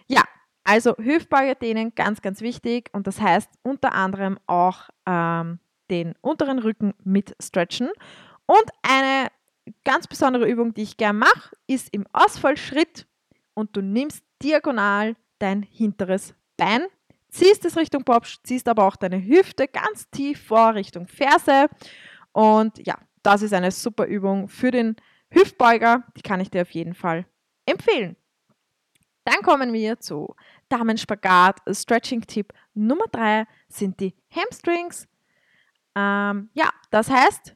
ja, 0.07 0.21
also 0.63 0.95
Hüftbeuger 0.97 1.55
dehnen 1.55 1.95
ganz, 1.95 2.21
ganz 2.21 2.41
wichtig 2.41 2.89
und 2.93 3.07
das 3.07 3.19
heißt 3.19 3.49
unter 3.63 3.93
anderem 3.93 4.37
auch 4.45 4.89
ähm, 5.07 5.59
den 5.89 6.13
unteren 6.21 6.59
Rücken 6.59 6.93
mit 7.03 7.35
stretchen. 7.41 7.89
Und 8.45 8.65
eine 8.83 9.29
ganz 9.83 10.07
besondere 10.07 10.47
Übung, 10.47 10.73
die 10.73 10.83
ich 10.83 10.97
gerne 10.97 11.19
mache, 11.19 11.55
ist 11.67 11.89
im 11.93 12.05
Ausfallschritt 12.13 13.07
und 13.53 13.75
du 13.75 13.81
nimmst 13.81 14.23
diagonal 14.43 15.15
dein 15.39 15.63
hinteres 15.63 16.35
Bein, 16.57 16.85
ziehst 17.29 17.65
es 17.65 17.77
Richtung 17.77 18.03
Popsch, 18.03 18.37
ziehst 18.43 18.67
aber 18.67 18.85
auch 18.85 18.95
deine 18.95 19.23
Hüfte 19.23 19.67
ganz 19.67 20.09
tief 20.11 20.45
vor 20.45 20.75
Richtung 20.75 21.07
Ferse. 21.07 21.67
Und 22.31 22.85
ja, 22.85 22.97
das 23.23 23.41
ist 23.41 23.53
eine 23.53 23.71
super 23.71 24.05
Übung 24.05 24.47
für 24.47 24.71
den 24.71 24.95
Hüftbeuger. 25.29 26.03
Die 26.15 26.21
kann 26.21 26.39
ich 26.39 26.51
dir 26.51 26.61
auf 26.61 26.71
jeden 26.71 26.93
Fall 26.93 27.25
empfehlen. 27.65 28.15
Dann 29.25 29.41
kommen 29.41 29.73
wir 29.73 29.99
zu 29.99 30.35
Damenspagat. 30.69 31.61
Stretching-Tipp 31.69 32.53
Nummer 32.73 33.05
drei 33.11 33.45
sind 33.69 33.99
die 33.99 34.13
Hamstrings. 34.29 35.07
Ähm, 35.95 36.49
ja, 36.53 36.69
das 36.91 37.09
heißt, 37.09 37.55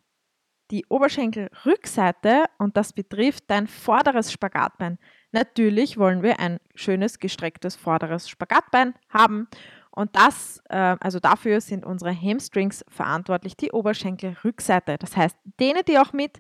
die 0.71 0.85
Oberschenkelrückseite 0.89 2.45
und 2.57 2.77
das 2.77 2.93
betrifft 2.93 3.45
dein 3.47 3.67
vorderes 3.67 4.31
Spagatbein. 4.31 4.97
Natürlich 5.31 5.97
wollen 5.97 6.23
wir 6.23 6.39
ein 6.39 6.59
schönes 6.75 7.19
gestrecktes 7.19 7.75
vorderes 7.75 8.29
Spagatbein 8.29 8.93
haben. 9.09 9.47
Und 9.91 10.15
das, 10.15 10.61
äh, 10.69 10.95
also 10.99 11.19
dafür 11.19 11.59
sind 11.59 11.85
unsere 11.85 12.13
Hamstrings 12.13 12.85
verantwortlich, 12.87 13.57
die 13.57 13.71
Oberschenkelrückseite. 13.71 14.97
Das 14.97 15.17
heißt, 15.17 15.35
dehne 15.59 15.83
die 15.83 15.97
auch 15.97 16.13
mit. 16.13 16.39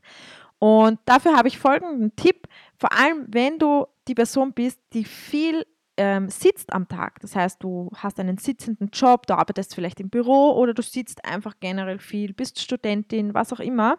Und 0.59 0.99
dafür 1.05 1.35
habe 1.35 1.47
ich 1.47 1.57
folgenden 1.57 2.15
Tipp, 2.15 2.47
vor 2.77 2.91
allem 2.91 3.25
wenn 3.27 3.59
du 3.59 3.87
die 4.07 4.15
Person 4.15 4.53
bist, 4.53 4.79
die 4.93 5.05
viel 5.05 5.65
ähm, 5.97 6.29
sitzt 6.29 6.73
am 6.73 6.87
Tag, 6.87 7.19
das 7.21 7.35
heißt, 7.35 7.61
du 7.61 7.89
hast 7.95 8.19
einen 8.19 8.37
sitzenden 8.37 8.89
Job, 8.93 9.25
du 9.25 9.33
arbeitest 9.33 9.73
vielleicht 9.73 9.99
im 9.99 10.09
Büro 10.09 10.51
oder 10.51 10.73
du 10.73 10.81
sitzt 10.81 11.25
einfach 11.25 11.55
generell 11.59 11.99
viel, 11.99 12.33
bist 12.33 12.59
Studentin, 12.59 13.33
was 13.33 13.51
auch 13.51 13.59
immer, 13.59 13.97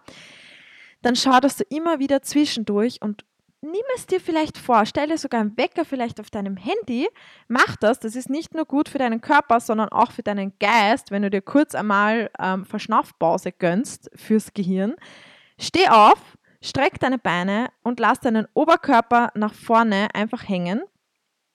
dann 1.02 1.16
schau, 1.16 1.40
dass 1.40 1.56
du 1.56 1.64
immer 1.64 1.98
wieder 1.98 2.22
zwischendurch 2.22 3.02
und 3.02 3.24
nimm 3.60 3.84
es 3.96 4.06
dir 4.06 4.20
vielleicht 4.20 4.58
vor, 4.58 4.86
stelle 4.86 5.18
sogar 5.18 5.40
einen 5.40 5.56
Wecker 5.56 5.84
vielleicht 5.84 6.20
auf 6.20 6.30
deinem 6.30 6.56
Handy, 6.56 7.08
mach 7.48 7.76
das, 7.76 7.98
das 7.98 8.14
ist 8.16 8.30
nicht 8.30 8.54
nur 8.54 8.64
gut 8.64 8.88
für 8.88 8.98
deinen 8.98 9.20
Körper, 9.20 9.60
sondern 9.60 9.88
auch 9.88 10.12
für 10.12 10.22
deinen 10.22 10.52
Geist, 10.58 11.10
wenn 11.10 11.22
du 11.22 11.30
dir 11.30 11.42
kurz 11.42 11.74
einmal 11.74 12.30
ähm, 12.38 12.64
Verschnaufpause 12.64 13.52
gönnst 13.52 14.10
fürs 14.14 14.54
Gehirn. 14.54 14.94
Steh 15.58 15.88
auf, 15.88 16.38
streck 16.62 17.00
deine 17.00 17.18
Beine 17.18 17.70
und 17.82 18.00
lass 18.00 18.20
deinen 18.20 18.46
Oberkörper 18.54 19.30
nach 19.34 19.54
vorne 19.54 20.08
einfach 20.14 20.48
hängen 20.48 20.82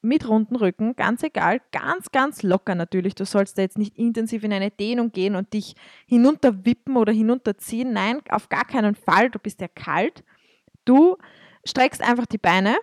mit 0.03 0.27
runden 0.27 0.57
Rücken, 0.57 0.97
ganz 0.97 1.23
egal, 1.23 1.61
ganz, 1.71 2.11
ganz 2.11 2.43
locker 2.43 2.75
natürlich. 2.75 3.15
Du 3.15 3.25
sollst 3.25 3.57
da 3.57 3.61
jetzt 3.61 3.77
nicht 3.77 3.97
intensiv 3.97 4.43
in 4.43 4.51
eine 4.51 4.69
Dehnung 4.69 5.13
gehen 5.13 5.37
und 5.37 5.53
dich 5.53 5.75
hinunterwippen 6.07 6.97
oder 6.97 7.13
hinunterziehen. 7.13 7.93
Nein, 7.93 8.19
auf 8.29 8.49
gar 8.49 8.65
keinen 8.65 8.95
Fall. 8.95 9.29
Du 9.29 9.39
bist 9.39 9.61
ja 9.61 9.69
kalt. 9.69 10.25
Du 10.83 11.17
streckst 11.65 12.01
einfach 12.01 12.25
die 12.25 12.37
Beine. 12.37 12.77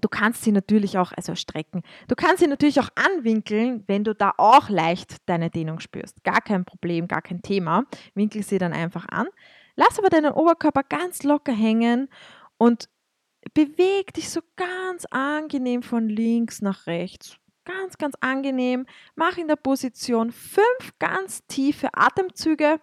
Du 0.00 0.08
kannst 0.08 0.42
sie 0.42 0.52
natürlich 0.52 0.98
auch, 0.98 1.12
also 1.12 1.34
strecken, 1.34 1.82
du 2.08 2.14
kannst 2.14 2.40
sie 2.40 2.46
natürlich 2.46 2.80
auch 2.80 2.90
anwinkeln, 2.94 3.82
wenn 3.86 4.04
du 4.04 4.14
da 4.14 4.34
auch 4.36 4.68
leicht 4.68 5.16
deine 5.26 5.48
Dehnung 5.50 5.80
spürst. 5.80 6.22
Gar 6.22 6.42
kein 6.42 6.64
Problem, 6.64 7.08
gar 7.08 7.22
kein 7.22 7.40
Thema. 7.40 7.84
Winkel 8.14 8.42
sie 8.42 8.58
dann 8.58 8.74
einfach 8.74 9.06
an. 9.08 9.26
Lass 9.74 9.98
aber 9.98 10.10
deinen 10.10 10.32
Oberkörper 10.32 10.82
ganz 10.82 11.22
locker 11.22 11.52
hängen 11.52 12.08
und 12.58 12.88
beweg 13.54 14.12
dich 14.14 14.30
so 14.30 14.40
ganz 14.56 15.06
angenehm 15.06 15.82
von 15.82 16.08
links 16.08 16.62
nach 16.62 16.86
rechts. 16.86 17.36
Ganz, 17.64 17.98
ganz 17.98 18.14
angenehm. 18.20 18.86
Mach 19.16 19.36
in 19.38 19.48
der 19.48 19.56
Position 19.56 20.30
fünf 20.30 20.98
ganz 20.98 21.46
tiefe 21.46 21.88
Atemzüge 21.94 22.80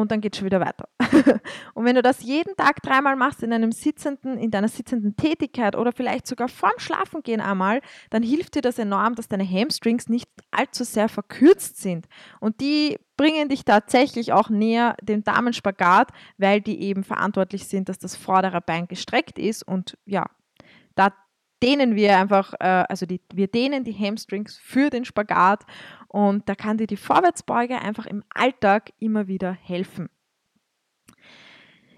und 0.00 0.12
dann 0.12 0.20
geht 0.20 0.34
es 0.34 0.38
schon 0.38 0.46
wieder 0.46 0.60
weiter. 0.60 0.88
und 1.74 1.84
wenn 1.84 1.94
du 1.94 2.02
das 2.02 2.22
jeden 2.22 2.56
Tag 2.56 2.82
dreimal 2.82 3.16
machst 3.16 3.42
in 3.42 3.52
einem 3.52 3.72
sitzenden, 3.72 4.38
in 4.38 4.50
deiner 4.50 4.68
sitzenden 4.68 5.16
Tätigkeit 5.16 5.76
oder 5.76 5.92
vielleicht 5.92 6.26
sogar 6.26 6.48
vorm 6.48 6.78
Schlafengehen 6.78 7.40
einmal, 7.40 7.80
dann 8.10 8.22
hilft 8.22 8.54
dir 8.54 8.62
das 8.62 8.78
enorm, 8.78 9.14
dass 9.14 9.28
deine 9.28 9.48
Hamstrings 9.48 10.08
nicht 10.08 10.28
allzu 10.50 10.84
sehr 10.84 11.08
verkürzt 11.08 11.78
sind. 11.78 12.06
Und 12.40 12.60
die 12.60 12.98
bringen 13.16 13.48
dich 13.48 13.64
tatsächlich 13.64 14.32
auch 14.32 14.48
näher 14.48 14.96
dem 15.02 15.24
Damenspagat, 15.24 16.10
weil 16.36 16.60
die 16.60 16.80
eben 16.82 17.02
verantwortlich 17.02 17.66
sind, 17.66 17.88
dass 17.88 17.98
das 17.98 18.16
vordere 18.16 18.60
Bein 18.60 18.86
gestreckt 18.86 19.38
ist 19.38 19.66
und 19.66 19.98
ja, 20.06 20.26
da 20.94 21.12
dehnen 21.62 21.96
wir 21.96 22.16
einfach, 22.16 22.54
äh, 22.60 22.84
also 22.88 23.06
die, 23.06 23.20
wir 23.32 23.48
dehnen 23.48 23.84
die 23.84 23.94
Hamstrings 23.94 24.58
für 24.58 24.90
den 24.90 25.04
Spagat 25.04 25.64
und 26.08 26.48
da 26.48 26.54
kann 26.54 26.78
dir 26.78 26.86
die 26.86 26.96
Vorwärtsbeuge 26.96 27.80
einfach 27.80 28.06
im 28.06 28.24
Alltag 28.34 28.92
immer 28.98 29.28
wieder 29.28 29.52
helfen. 29.52 30.08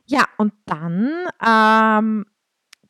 Ja, 0.05 0.25
und 0.39 0.53
dann, 0.67 1.29
ähm, 1.47 2.27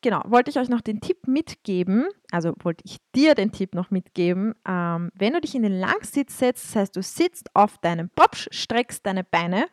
genau, 0.01 0.23
wollte 0.27 0.51
ich 0.51 0.59
euch 0.59 0.71
noch 0.71 0.81
den 0.81 1.01
Tipp 1.01 1.29
mitgeben, 1.29 2.07
also 2.33 2.55
wollte 2.63 2.83
ich 2.87 2.97
dir 3.15 3.35
den 3.35 3.53
Tipp 3.53 3.75
noch 3.75 3.91
mitgeben, 3.91 4.55
ähm, 4.67 5.11
wenn 5.15 5.35
du 5.35 5.41
dich 5.43 5.55
in 5.55 5.63
den 5.63 5.79
Langsitz 5.79 6.39
setzt, 6.39 6.65
das 6.65 6.77
heißt, 6.77 6.97
du 6.97 7.03
sitzt 7.03 7.55
auf 7.55 7.77
deinem 7.79 8.09
Popsch, 8.09 8.49
streckst 8.51 9.05
deine 9.05 9.23
Beine 9.23 9.67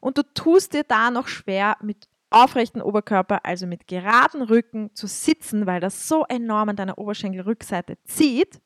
und 0.00 0.18
du 0.18 0.22
tust 0.22 0.72
dir 0.72 0.84
da 0.84 1.10
noch 1.10 1.26
schwer 1.26 1.76
mit 1.82 2.08
aufrechten 2.30 2.82
Oberkörper, 2.82 3.44
also 3.44 3.66
mit 3.66 3.86
geraden 3.88 4.42
Rücken 4.42 4.94
zu 4.94 5.06
sitzen, 5.06 5.66
weil 5.66 5.80
das 5.80 6.08
so 6.08 6.24
enorm 6.28 6.68
an 6.68 6.76
deiner 6.76 6.98
Oberschenkelrückseite 6.98 7.96
zieht, 8.04 8.60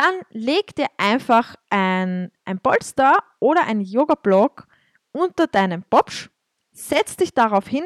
dann 0.00 0.22
leg 0.30 0.74
dir 0.76 0.86
einfach 0.96 1.56
ein, 1.68 2.32
ein 2.46 2.58
Polster 2.58 3.18
oder 3.38 3.66
einen 3.66 3.82
Yoga-Block 3.82 4.66
unter 5.12 5.46
deinem 5.46 5.82
Popsch, 5.82 6.30
setz 6.72 7.16
dich 7.16 7.34
darauf 7.34 7.68
hin 7.68 7.84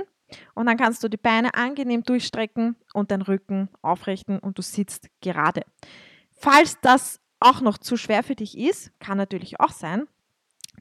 und 0.55 0.67
dann 0.67 0.77
kannst 0.77 1.03
du 1.03 1.09
die 1.09 1.17
Beine 1.17 1.55
angenehm 1.55 2.05
durchstrecken 2.05 2.77
und 2.93 3.11
den 3.11 3.23
Rücken 3.23 3.69
aufrichten 3.83 4.39
und 4.39 4.59
du 4.59 4.63
sitzt 4.63 5.09
gerade. 5.23 5.63
Falls 6.31 6.79
das 6.81 7.21
auch 7.41 7.61
noch 7.61 7.79
zu 7.79 7.97
schwer 7.97 8.23
für 8.23 8.37
dich 8.37 8.57
ist, 8.57 8.93
kann 9.01 9.19
natürlich 9.19 9.59
auch 9.59 9.73
sein, 9.73 10.07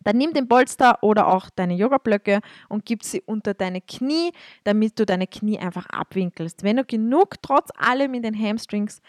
dann 0.03 0.17
nimm 0.17 0.33
den 0.33 0.47
Polster 0.47 1.01
oder 1.01 1.27
auch 1.27 1.49
deine 1.49 1.73
Yoga-Blöcke 1.73 2.41
und 2.69 2.85
gib 2.85 3.03
sie 3.03 3.21
unter 3.21 3.53
deine 3.53 3.81
Knie, 3.81 4.33
damit 4.65 4.99
du 4.99 5.05
deine 5.05 5.27
Knie 5.27 5.57
einfach 5.57 5.87
abwinkelst. 5.87 6.63
Wenn 6.63 6.77
du 6.77 6.85
genug 6.85 7.41
trotz 7.41 7.69
allem 7.75 8.13
in 8.13 8.21
den 8.21 8.37
Hamstrings 8.37 9.01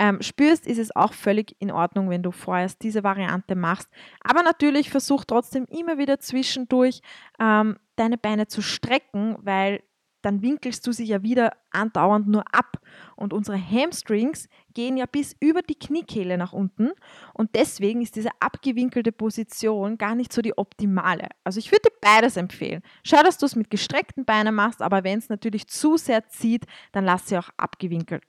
ähm, 0.00 0.22
spürst, 0.22 0.66
ist 0.66 0.78
es 0.78 0.96
auch 0.96 1.12
völlig 1.12 1.54
in 1.60 1.70
Ordnung, 1.70 2.08
wenn 2.08 2.22
du 2.22 2.32
vorerst 2.32 2.82
diese 2.82 3.04
Variante 3.04 3.54
machst. 3.54 3.88
Aber 4.24 4.42
natürlich 4.42 4.88
versuch 4.88 5.24
trotzdem 5.26 5.66
immer 5.66 5.98
wieder 5.98 6.18
zwischendurch 6.18 7.02
ähm, 7.38 7.76
deine 7.96 8.16
Beine 8.16 8.46
zu 8.46 8.62
strecken, 8.62 9.36
weil 9.42 9.82
dann 10.22 10.42
winkelst 10.42 10.86
du 10.86 10.92
sie 10.92 11.04
ja 11.04 11.22
wieder 11.22 11.52
andauernd 11.70 12.28
nur 12.28 12.44
ab. 12.52 12.78
Und 13.14 13.34
unsere 13.34 13.58
Hamstrings 13.58 14.48
gehen 14.72 14.96
ja 14.96 15.04
bis 15.04 15.36
über 15.38 15.60
die 15.60 15.78
Kniekehle 15.78 16.38
nach 16.38 16.54
unten. 16.54 16.92
Und 17.34 17.54
deswegen 17.54 18.00
ist 18.00 18.16
diese 18.16 18.30
abgewinkelte 18.40 19.12
Position 19.12 19.98
gar 19.98 20.14
nicht 20.14 20.32
so 20.32 20.40
die 20.40 20.56
optimale. 20.56 21.28
Also 21.44 21.58
ich 21.58 21.70
würde 21.70 21.88
dir 21.88 21.96
beides 22.00 22.38
empfehlen. 22.38 22.82
Schau, 23.04 23.22
dass 23.22 23.36
du 23.36 23.44
es 23.44 23.56
mit 23.56 23.68
gestreckten 23.68 24.24
Beinen 24.24 24.54
machst, 24.54 24.80
aber 24.80 25.04
wenn 25.04 25.18
es 25.18 25.28
natürlich 25.28 25.68
zu 25.68 25.98
sehr 25.98 26.26
zieht, 26.28 26.64
dann 26.92 27.04
lass 27.04 27.28
sie 27.28 27.36
auch 27.36 27.50
abgewinkelt. 27.58 28.24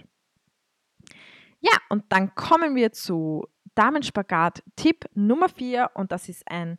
Ja, 1.62 1.74
und 1.90 2.04
dann 2.10 2.36
kommen 2.36 2.76
wir 2.76 2.92
zu 2.92 3.48
Damenspagat 3.76 4.64
Tipp 4.76 5.06
Nummer 5.14 5.48
4 5.48 5.92
und 5.94 6.12
das 6.12 6.28
ist 6.28 6.44
ein 6.50 6.78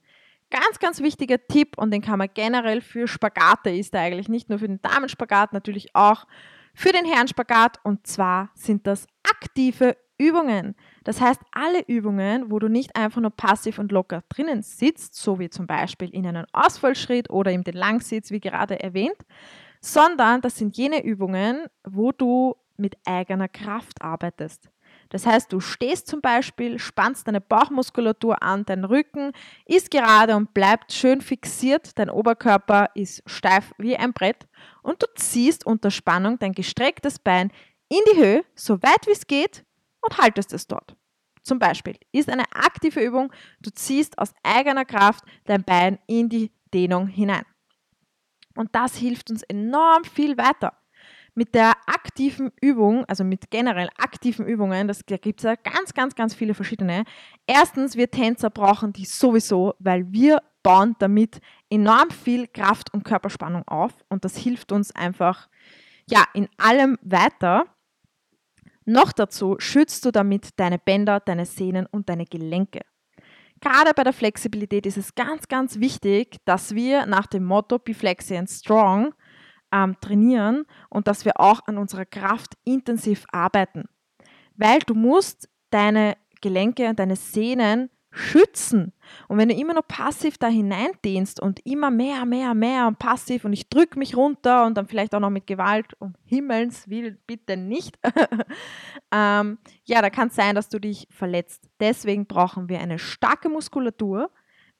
ganz, 0.52 0.78
ganz 0.78 1.00
wichtiger 1.00 1.44
Tipp. 1.46 1.78
Und 1.78 1.90
den 1.90 2.02
kann 2.02 2.18
man 2.18 2.28
generell 2.32 2.80
für 2.80 3.08
Spagate, 3.08 3.70
ist 3.70 3.94
er 3.94 4.02
eigentlich 4.02 4.28
nicht 4.28 4.48
nur 4.48 4.58
für 4.58 4.68
den 4.68 4.82
Damenspagat, 4.82 5.52
natürlich 5.52 5.94
auch 5.94 6.26
für 6.74 6.92
den 6.92 7.04
Herrenspagat. 7.04 7.78
Und 7.82 8.06
zwar 8.06 8.50
sind 8.54 8.86
das 8.86 9.06
aktive 9.28 9.96
Übungen. 10.18 10.76
Das 11.04 11.20
heißt, 11.20 11.40
alle 11.50 11.82
Übungen, 11.86 12.50
wo 12.50 12.58
du 12.58 12.68
nicht 12.68 12.94
einfach 12.94 13.20
nur 13.20 13.30
passiv 13.30 13.78
und 13.78 13.90
locker 13.90 14.22
drinnen 14.28 14.62
sitzt, 14.62 15.14
so 15.14 15.38
wie 15.38 15.50
zum 15.50 15.66
Beispiel 15.66 16.10
in 16.10 16.26
einem 16.26 16.46
Ausfallschritt 16.52 17.30
oder 17.30 17.50
in 17.50 17.64
den 17.64 17.74
Langsitz, 17.74 18.30
wie 18.30 18.40
gerade 18.40 18.80
erwähnt, 18.80 19.16
sondern 19.80 20.40
das 20.42 20.56
sind 20.56 20.76
jene 20.76 21.02
Übungen, 21.02 21.66
wo 21.82 22.12
du 22.12 22.54
mit 22.76 22.96
eigener 23.04 23.48
Kraft 23.48 24.02
arbeitest. 24.02 24.70
Das 25.08 25.26
heißt, 25.26 25.52
du 25.52 25.60
stehst 25.60 26.06
zum 26.06 26.22
Beispiel, 26.22 26.78
spannst 26.78 27.28
deine 27.28 27.40
Bauchmuskulatur 27.40 28.42
an, 28.42 28.64
dein 28.64 28.84
Rücken 28.84 29.32
ist 29.66 29.90
gerade 29.90 30.36
und 30.36 30.54
bleibt 30.54 30.92
schön 30.92 31.20
fixiert, 31.20 31.98
dein 31.98 32.08
Oberkörper 32.08 32.88
ist 32.94 33.22
steif 33.26 33.74
wie 33.76 33.96
ein 33.96 34.12
Brett 34.12 34.46
und 34.82 35.02
du 35.02 35.06
ziehst 35.16 35.66
unter 35.66 35.90
Spannung 35.90 36.38
dein 36.38 36.52
gestrecktes 36.52 37.18
Bein 37.18 37.52
in 37.88 38.00
die 38.10 38.18
Höhe, 38.18 38.44
so 38.54 38.82
weit 38.82 39.06
wie 39.06 39.12
es 39.12 39.26
geht 39.26 39.64
und 40.00 40.16
haltest 40.18 40.52
es 40.54 40.66
dort. 40.66 40.96
Zum 41.42 41.58
Beispiel 41.58 41.96
ist 42.12 42.30
eine 42.30 42.44
aktive 42.54 43.00
Übung, 43.00 43.32
du 43.60 43.70
ziehst 43.70 44.18
aus 44.18 44.32
eigener 44.42 44.84
Kraft 44.84 45.24
dein 45.44 45.64
Bein 45.64 45.98
in 46.06 46.28
die 46.28 46.52
Dehnung 46.72 47.06
hinein. 47.06 47.44
Und 48.54 48.74
das 48.74 48.96
hilft 48.96 49.30
uns 49.30 49.42
enorm 49.42 50.04
viel 50.04 50.38
weiter 50.38 50.72
mit 51.34 51.54
der 51.54 51.72
aktiven 51.86 52.50
Übung, 52.60 53.04
also 53.06 53.24
mit 53.24 53.50
generell 53.50 53.88
aktiven 53.96 54.46
Übungen, 54.46 54.88
das, 54.88 55.00
da 55.06 55.16
gibt 55.16 55.40
es 55.40 55.44
ja 55.44 55.54
ganz, 55.54 55.94
ganz, 55.94 56.14
ganz 56.14 56.34
viele 56.34 56.54
verschiedene. 56.54 57.04
Erstens, 57.46 57.96
wir 57.96 58.10
Tänzer 58.10 58.50
brauchen 58.50 58.92
die 58.92 59.04
sowieso, 59.04 59.74
weil 59.78 60.10
wir 60.12 60.42
bauen 60.62 60.94
damit 60.98 61.40
enorm 61.70 62.10
viel 62.10 62.46
Kraft 62.46 62.92
und 62.92 63.04
Körperspannung 63.04 63.66
auf 63.66 63.92
und 64.08 64.24
das 64.24 64.36
hilft 64.36 64.72
uns 64.72 64.94
einfach 64.94 65.48
ja, 66.08 66.24
in 66.34 66.48
allem 66.58 66.98
weiter. 67.02 67.66
Noch 68.84 69.12
dazu 69.12 69.56
schützt 69.58 70.04
du 70.04 70.10
damit 70.10 70.50
deine 70.56 70.78
Bänder, 70.78 71.20
deine 71.20 71.46
Sehnen 71.46 71.86
und 71.86 72.08
deine 72.08 72.26
Gelenke. 72.26 72.80
Gerade 73.60 73.92
bei 73.94 74.02
der 74.02 74.12
Flexibilität 74.12 74.86
ist 74.86 74.96
es 74.96 75.14
ganz, 75.14 75.46
ganz 75.46 75.78
wichtig, 75.78 76.36
dass 76.44 76.74
wir 76.74 77.06
nach 77.06 77.26
dem 77.26 77.44
Motto 77.44 77.78
Be 77.78 77.94
Flexi 77.94 78.36
and 78.36 78.50
Strong 78.50 79.14
ähm, 79.72 79.96
trainieren 80.00 80.64
und 80.88 81.08
dass 81.08 81.24
wir 81.24 81.40
auch 81.40 81.60
an 81.66 81.78
unserer 81.78 82.04
Kraft 82.04 82.54
intensiv 82.64 83.24
arbeiten. 83.32 83.84
Weil 84.56 84.80
du 84.80 84.94
musst 84.94 85.48
deine 85.70 86.16
Gelenke 86.40 86.88
und 86.88 86.98
deine 86.98 87.16
Sehnen 87.16 87.90
schützen. 88.12 88.92
Und 89.26 89.38
wenn 89.38 89.48
du 89.48 89.54
immer 89.54 89.72
nur 89.72 89.82
passiv 89.82 90.36
da 90.36 90.48
hineindehnst 90.48 91.40
und 91.40 91.64
immer 91.64 91.90
mehr, 91.90 92.26
mehr, 92.26 92.54
mehr 92.54 92.86
und 92.86 92.98
passiv 92.98 93.44
und 93.44 93.54
ich 93.54 93.68
drücke 93.70 93.98
mich 93.98 94.16
runter 94.16 94.66
und 94.66 94.76
dann 94.76 94.86
vielleicht 94.86 95.14
auch 95.14 95.20
noch 95.20 95.30
mit 95.30 95.46
Gewalt, 95.46 95.86
um 95.98 96.14
Himmels 96.24 96.88
Willen 96.88 97.18
bitte 97.26 97.56
nicht, 97.56 97.98
ähm, 99.12 99.58
ja, 99.84 100.02
da 100.02 100.10
kann 100.10 100.28
es 100.28 100.34
sein, 100.34 100.54
dass 100.54 100.68
du 100.68 100.78
dich 100.78 101.08
verletzt. 101.10 101.68
Deswegen 101.80 102.26
brauchen 102.26 102.68
wir 102.68 102.80
eine 102.80 102.98
starke 102.98 103.48
Muskulatur, 103.48 104.30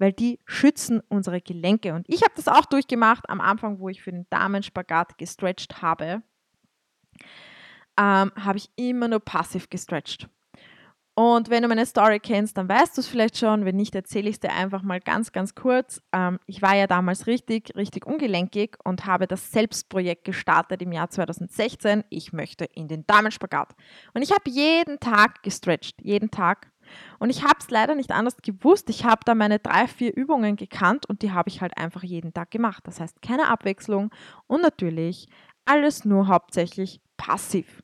weil 0.03 0.13
die 0.13 0.41
schützen 0.47 1.01
unsere 1.09 1.41
Gelenke. 1.41 1.95
Und 1.95 2.09
ich 2.09 2.23
habe 2.23 2.33
das 2.35 2.49
auch 2.49 2.67
durchgemacht 2.67 3.31
am 3.31 3.41
Anfang, 3.41 3.79
wo 3.79 3.89
ich 3.89 4.03
für 4.03 4.11
den 4.11 4.27
Damenspagat 4.31 5.17
gestretched 5.17 5.81
habe. 5.81 6.23
ähm, 7.97 8.33
habe 8.35 8.57
ich 8.57 8.69
immer 8.75 9.07
nur 9.07 9.21
passiv 9.21 9.71
gestretcht. 9.71 10.29
Und 11.15 11.51
wenn 11.51 11.63
du 11.63 11.69
meine 11.69 11.87
Story 11.87 12.19
kennst, 12.19 12.57
dann 12.59 12.69
weißt 12.69 12.97
du 12.97 13.03
es 13.03 13.07
vielleicht 13.07 13.37
schon. 13.37 13.65
Wenn 13.65 13.77
nicht, 13.77 13.95
erzähle 13.95 14.29
ich 14.29 14.37
es 14.37 14.41
dir 14.41 14.51
einfach 14.51 14.83
mal 14.83 14.99
ganz, 14.99 15.31
ganz 15.31 15.55
kurz. 15.55 16.03
Ähm, 16.11 16.41
ich 16.47 16.63
war 16.63 16.75
ja 16.75 16.89
damals 16.89 17.29
richtig, 17.29 17.77
richtig 17.77 18.05
ungelenkig 18.05 18.79
und 18.83 19.07
habe 19.07 19.29
das 19.29 19.53
Selbstprojekt 19.53 20.25
gestartet 20.25 20.83
im 20.83 20.91
Jahr 20.91 21.11
2016. 21.11 22.03
Ich 22.09 22.33
möchte 22.33 22.65
in 22.65 22.89
den 22.89 23.07
Damenspagat. 23.07 23.77
Und 24.15 24.23
ich 24.23 24.33
habe 24.33 24.51
jeden 24.51 24.99
Tag 24.99 25.45
gestretcht, 25.45 26.01
jeden 26.03 26.33
Tag. 26.33 26.72
Und 27.19 27.31
ich 27.31 27.43
habe 27.43 27.59
es 27.59 27.71
leider 27.71 27.95
nicht 27.95 28.11
anders 28.11 28.37
gewusst. 28.39 28.91
Ich 28.91 29.05
habe 29.05 29.21
da 29.25 29.35
meine 29.35 29.59
drei, 29.59 29.87
vier 29.87 30.15
Übungen 30.17 30.57
gekannt 30.57 31.07
und 31.07 31.23
die 31.23 31.33
habe 31.33 31.49
ich 31.49 31.61
halt 31.61 31.77
einfach 31.77 32.03
jeden 32.03 32.33
Tag 32.33 32.51
gemacht. 32.51 32.83
Das 32.87 33.01
heißt, 33.01 33.23
keine 33.23 33.49
Abwechslung 33.49 34.11
und 34.47 34.63
natürlich 34.63 35.29
alles 35.65 36.05
nur 36.05 36.29
hauptsächlich 36.29 37.01
passiv. 37.17 37.83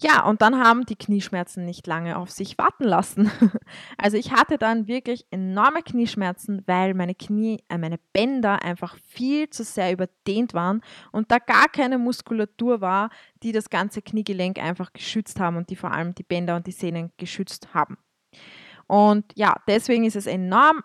Ja, 0.00 0.24
und 0.24 0.42
dann 0.42 0.60
haben 0.60 0.86
die 0.86 0.94
Knieschmerzen 0.94 1.64
nicht 1.64 1.88
lange 1.88 2.16
auf 2.18 2.30
sich 2.30 2.56
warten 2.58 2.84
lassen. 2.84 3.30
Also 3.98 4.16
ich 4.16 4.32
hatte 4.32 4.56
dann 4.58 4.86
wirklich 4.86 5.26
enorme 5.30 5.82
Knieschmerzen, 5.82 6.62
weil 6.66 6.94
meine 6.94 7.14
Knie, 7.14 7.62
äh, 7.68 7.76
meine 7.76 7.98
Bänder 8.12 8.62
einfach 8.62 8.96
viel 9.06 9.50
zu 9.50 9.64
sehr 9.64 9.92
überdehnt 9.92 10.54
waren 10.54 10.80
und 11.12 11.30
da 11.30 11.38
gar 11.38 11.66
keine 11.68 11.98
Muskulatur 11.98 12.80
war, 12.80 13.10
die 13.42 13.52
das 13.52 13.68
ganze 13.68 14.00
Kniegelenk 14.00 14.58
einfach 14.58 14.92
geschützt 14.92 15.40
haben 15.40 15.56
und 15.56 15.68
die 15.68 15.76
vor 15.76 15.92
allem 15.92 16.14
die 16.14 16.22
Bänder 16.22 16.56
und 16.56 16.66
die 16.66 16.72
Sehnen 16.72 17.12
geschützt 17.18 17.74
haben. 17.74 17.98
Und 18.88 19.26
ja, 19.36 19.54
deswegen 19.68 20.04
ist 20.04 20.16
es 20.16 20.26
enorm, 20.26 20.82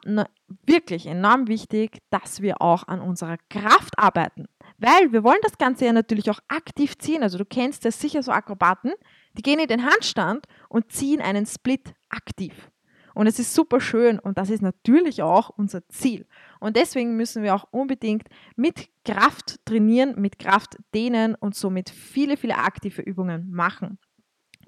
wirklich 0.65 1.07
enorm 1.07 1.47
wichtig, 1.47 1.99
dass 2.09 2.41
wir 2.41 2.61
auch 2.61 2.87
an 2.87 2.99
unserer 2.99 3.37
Kraft 3.49 3.97
arbeiten. 3.97 4.45
Weil 4.77 5.13
wir 5.13 5.23
wollen 5.23 5.39
das 5.41 5.57
Ganze 5.57 5.85
ja 5.85 5.93
natürlich 5.93 6.29
auch 6.29 6.39
aktiv 6.49 6.97
ziehen. 6.97 7.23
Also 7.23 7.37
du 7.37 7.45
kennst 7.45 7.85
ja 7.85 7.91
sicher 7.91 8.21
so 8.21 8.33
Akrobaten, 8.33 8.91
die 9.37 9.41
gehen 9.41 9.59
in 9.59 9.67
den 9.67 9.85
Handstand 9.85 10.45
und 10.67 10.91
ziehen 10.91 11.21
einen 11.21 11.45
Split 11.45 11.93
aktiv. 12.09 12.69
Und 13.15 13.27
es 13.27 13.39
ist 13.39 13.53
super 13.53 13.79
schön 13.79 14.19
und 14.19 14.37
das 14.37 14.49
ist 14.49 14.61
natürlich 14.61 15.21
auch 15.21 15.49
unser 15.49 15.87
Ziel. 15.87 16.27
Und 16.59 16.75
deswegen 16.75 17.15
müssen 17.15 17.41
wir 17.41 17.55
auch 17.55 17.67
unbedingt 17.71 18.27
mit 18.57 18.89
Kraft 19.05 19.63
trainieren, 19.65 20.19
mit 20.19 20.39
Kraft 20.39 20.77
dehnen 20.93 21.35
und 21.35 21.55
somit 21.55 21.89
viele, 21.89 22.35
viele 22.35 22.57
aktive 22.57 23.01
Übungen 23.01 23.51
machen. 23.51 23.97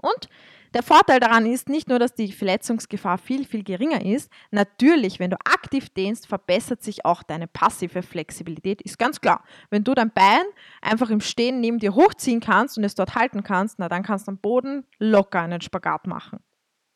Und 0.01 0.30
der 0.75 0.84
Vorteil 0.84 1.22
daran 1.22 1.46
ist 1.46 1.70
nicht 1.70 1.88
nur, 1.88 2.00
dass 2.00 2.15
die 2.15 2.34
Verletzungsgefahr 2.34 3.17
viel, 3.17 3.46
viel 3.46 3.63
geringer 3.63 4.05
ist. 4.05 4.29
Natürlich, 4.51 5.20
wenn 5.20 5.29
du 5.32 5.38
aktiv 5.46 5.88
dehnst, 5.88 6.27
verbessert 6.27 6.84
sich 6.84 7.05
auch 7.05 7.24
deine 7.24 7.48
passive 7.48 8.03
Flexibilität. 8.03 8.82
Ist 8.82 9.00
ganz 9.00 9.22
klar. 9.22 9.46
Wenn 9.70 9.86
du 9.86 9.94
dein 9.94 10.12
Bein 10.12 10.44
einfach 10.82 11.10
im 11.12 11.22
Stehen 11.22 11.62
neben 11.62 11.79
dir 11.79 11.96
hochziehen 11.96 12.41
kannst 12.41 12.77
und 12.77 12.84
es 12.84 12.94
dort 12.94 13.15
halten 13.15 13.41
kannst, 13.41 13.79
na 13.79 13.88
dann 13.88 14.03
kannst 14.03 14.27
du 14.27 14.32
am 14.32 14.38
Boden 14.38 14.86
locker 15.00 15.39
einen 15.39 15.62
Spagat 15.62 16.08
machen. 16.08 16.39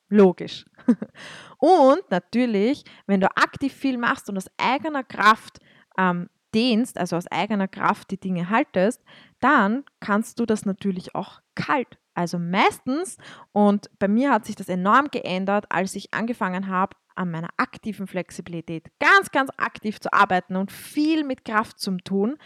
Logisch. 0.09 0.65
und 1.57 2.01
natürlich, 2.09 2.83
wenn 3.07 3.21
du 3.21 3.27
aktiv 3.37 3.71
viel 3.73 3.97
machst 3.97 4.29
und 4.29 4.35
aus 4.35 4.51
eigener 4.57 5.05
Kraft 5.05 5.59
ähm, 5.97 6.29
dehnst, 6.53 6.97
also 6.97 7.15
aus 7.15 7.27
eigener 7.27 7.69
Kraft 7.69 8.11
die 8.11 8.19
Dinge 8.19 8.49
haltest, 8.49 9.01
dann 9.39 9.85
kannst 10.01 10.37
du 10.41 10.45
das 10.45 10.65
natürlich 10.65 11.15
auch 11.15 11.39
kalt 11.55 11.98
also 12.19 12.37
meistens, 12.37 13.15
und 13.53 13.89
bei 13.97 14.09
mir 14.09 14.31
hat 14.31 14.45
sich 14.45 14.57
das 14.57 14.67
enorm 14.67 15.07
geändert, 15.09 15.67
als 15.69 15.95
ich 15.95 16.13
angefangen 16.13 16.67
habe, 16.67 16.97
an 17.15 17.31
meiner 17.31 17.47
aktiven 17.55 18.07
Flexibilität 18.07 18.91
ganz, 18.99 19.31
ganz 19.31 19.49
aktiv 19.55 20.01
zu 20.01 20.11
arbeiten 20.11 20.57
und 20.57 20.69
viel 20.69 21.23
mit 21.23 21.45
Kraft 21.45 21.79
zu 21.79 21.95
tun, 21.97 22.37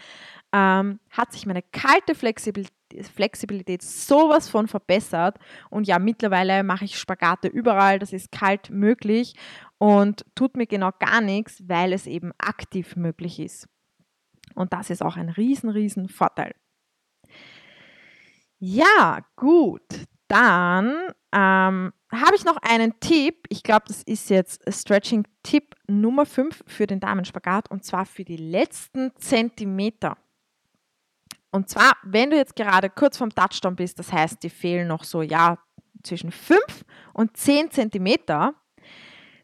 ähm, 0.52 1.00
hat 1.10 1.32
sich 1.32 1.44
meine 1.44 1.62
kalte 1.62 2.14
Flexibilität, 2.14 2.72
Flexibilität 3.12 3.82
sowas 3.82 4.48
von 4.48 4.68
verbessert. 4.68 5.38
Und 5.70 5.88
ja, 5.88 5.98
mittlerweile 5.98 6.62
mache 6.62 6.84
ich 6.84 6.96
Spagate 6.96 7.48
überall, 7.48 7.98
das 7.98 8.12
ist 8.12 8.30
kalt 8.30 8.70
möglich 8.70 9.34
und 9.78 10.24
tut 10.36 10.56
mir 10.56 10.66
genau 10.66 10.92
gar 11.00 11.20
nichts, 11.20 11.68
weil 11.68 11.92
es 11.92 12.06
eben 12.06 12.30
aktiv 12.38 12.94
möglich 12.94 13.40
ist. 13.40 13.68
Und 14.54 14.72
das 14.72 14.90
ist 14.90 15.02
auch 15.02 15.16
ein 15.16 15.30
riesen, 15.30 15.70
riesen 15.70 16.08
Vorteil. 16.08 16.54
Ja, 18.66 19.18
gut. 19.36 19.82
Dann 20.26 20.94
ähm, 21.32 21.92
habe 22.10 22.34
ich 22.34 22.46
noch 22.46 22.56
einen 22.62 22.98
Tipp. 22.98 23.44
Ich 23.50 23.62
glaube, 23.62 23.84
das 23.88 24.02
ist 24.02 24.30
jetzt 24.30 24.62
Stretching-Tipp 24.66 25.74
Nummer 25.86 26.24
5 26.24 26.64
für 26.66 26.86
den 26.86 26.98
Damenspagat 26.98 27.70
und 27.70 27.84
zwar 27.84 28.06
für 28.06 28.24
die 28.24 28.38
letzten 28.38 29.14
Zentimeter. 29.16 30.16
Und 31.50 31.68
zwar, 31.68 31.92
wenn 32.04 32.30
du 32.30 32.36
jetzt 32.36 32.56
gerade 32.56 32.88
kurz 32.88 33.18
vorm 33.18 33.34
Touchdown 33.34 33.76
bist, 33.76 33.98
das 33.98 34.10
heißt, 34.10 34.42
dir 34.42 34.50
fehlen 34.50 34.88
noch 34.88 35.04
so, 35.04 35.20
ja, 35.20 35.58
zwischen 36.02 36.32
5 36.32 36.58
und 37.12 37.36
10 37.36 37.70
Zentimeter, 37.70 38.54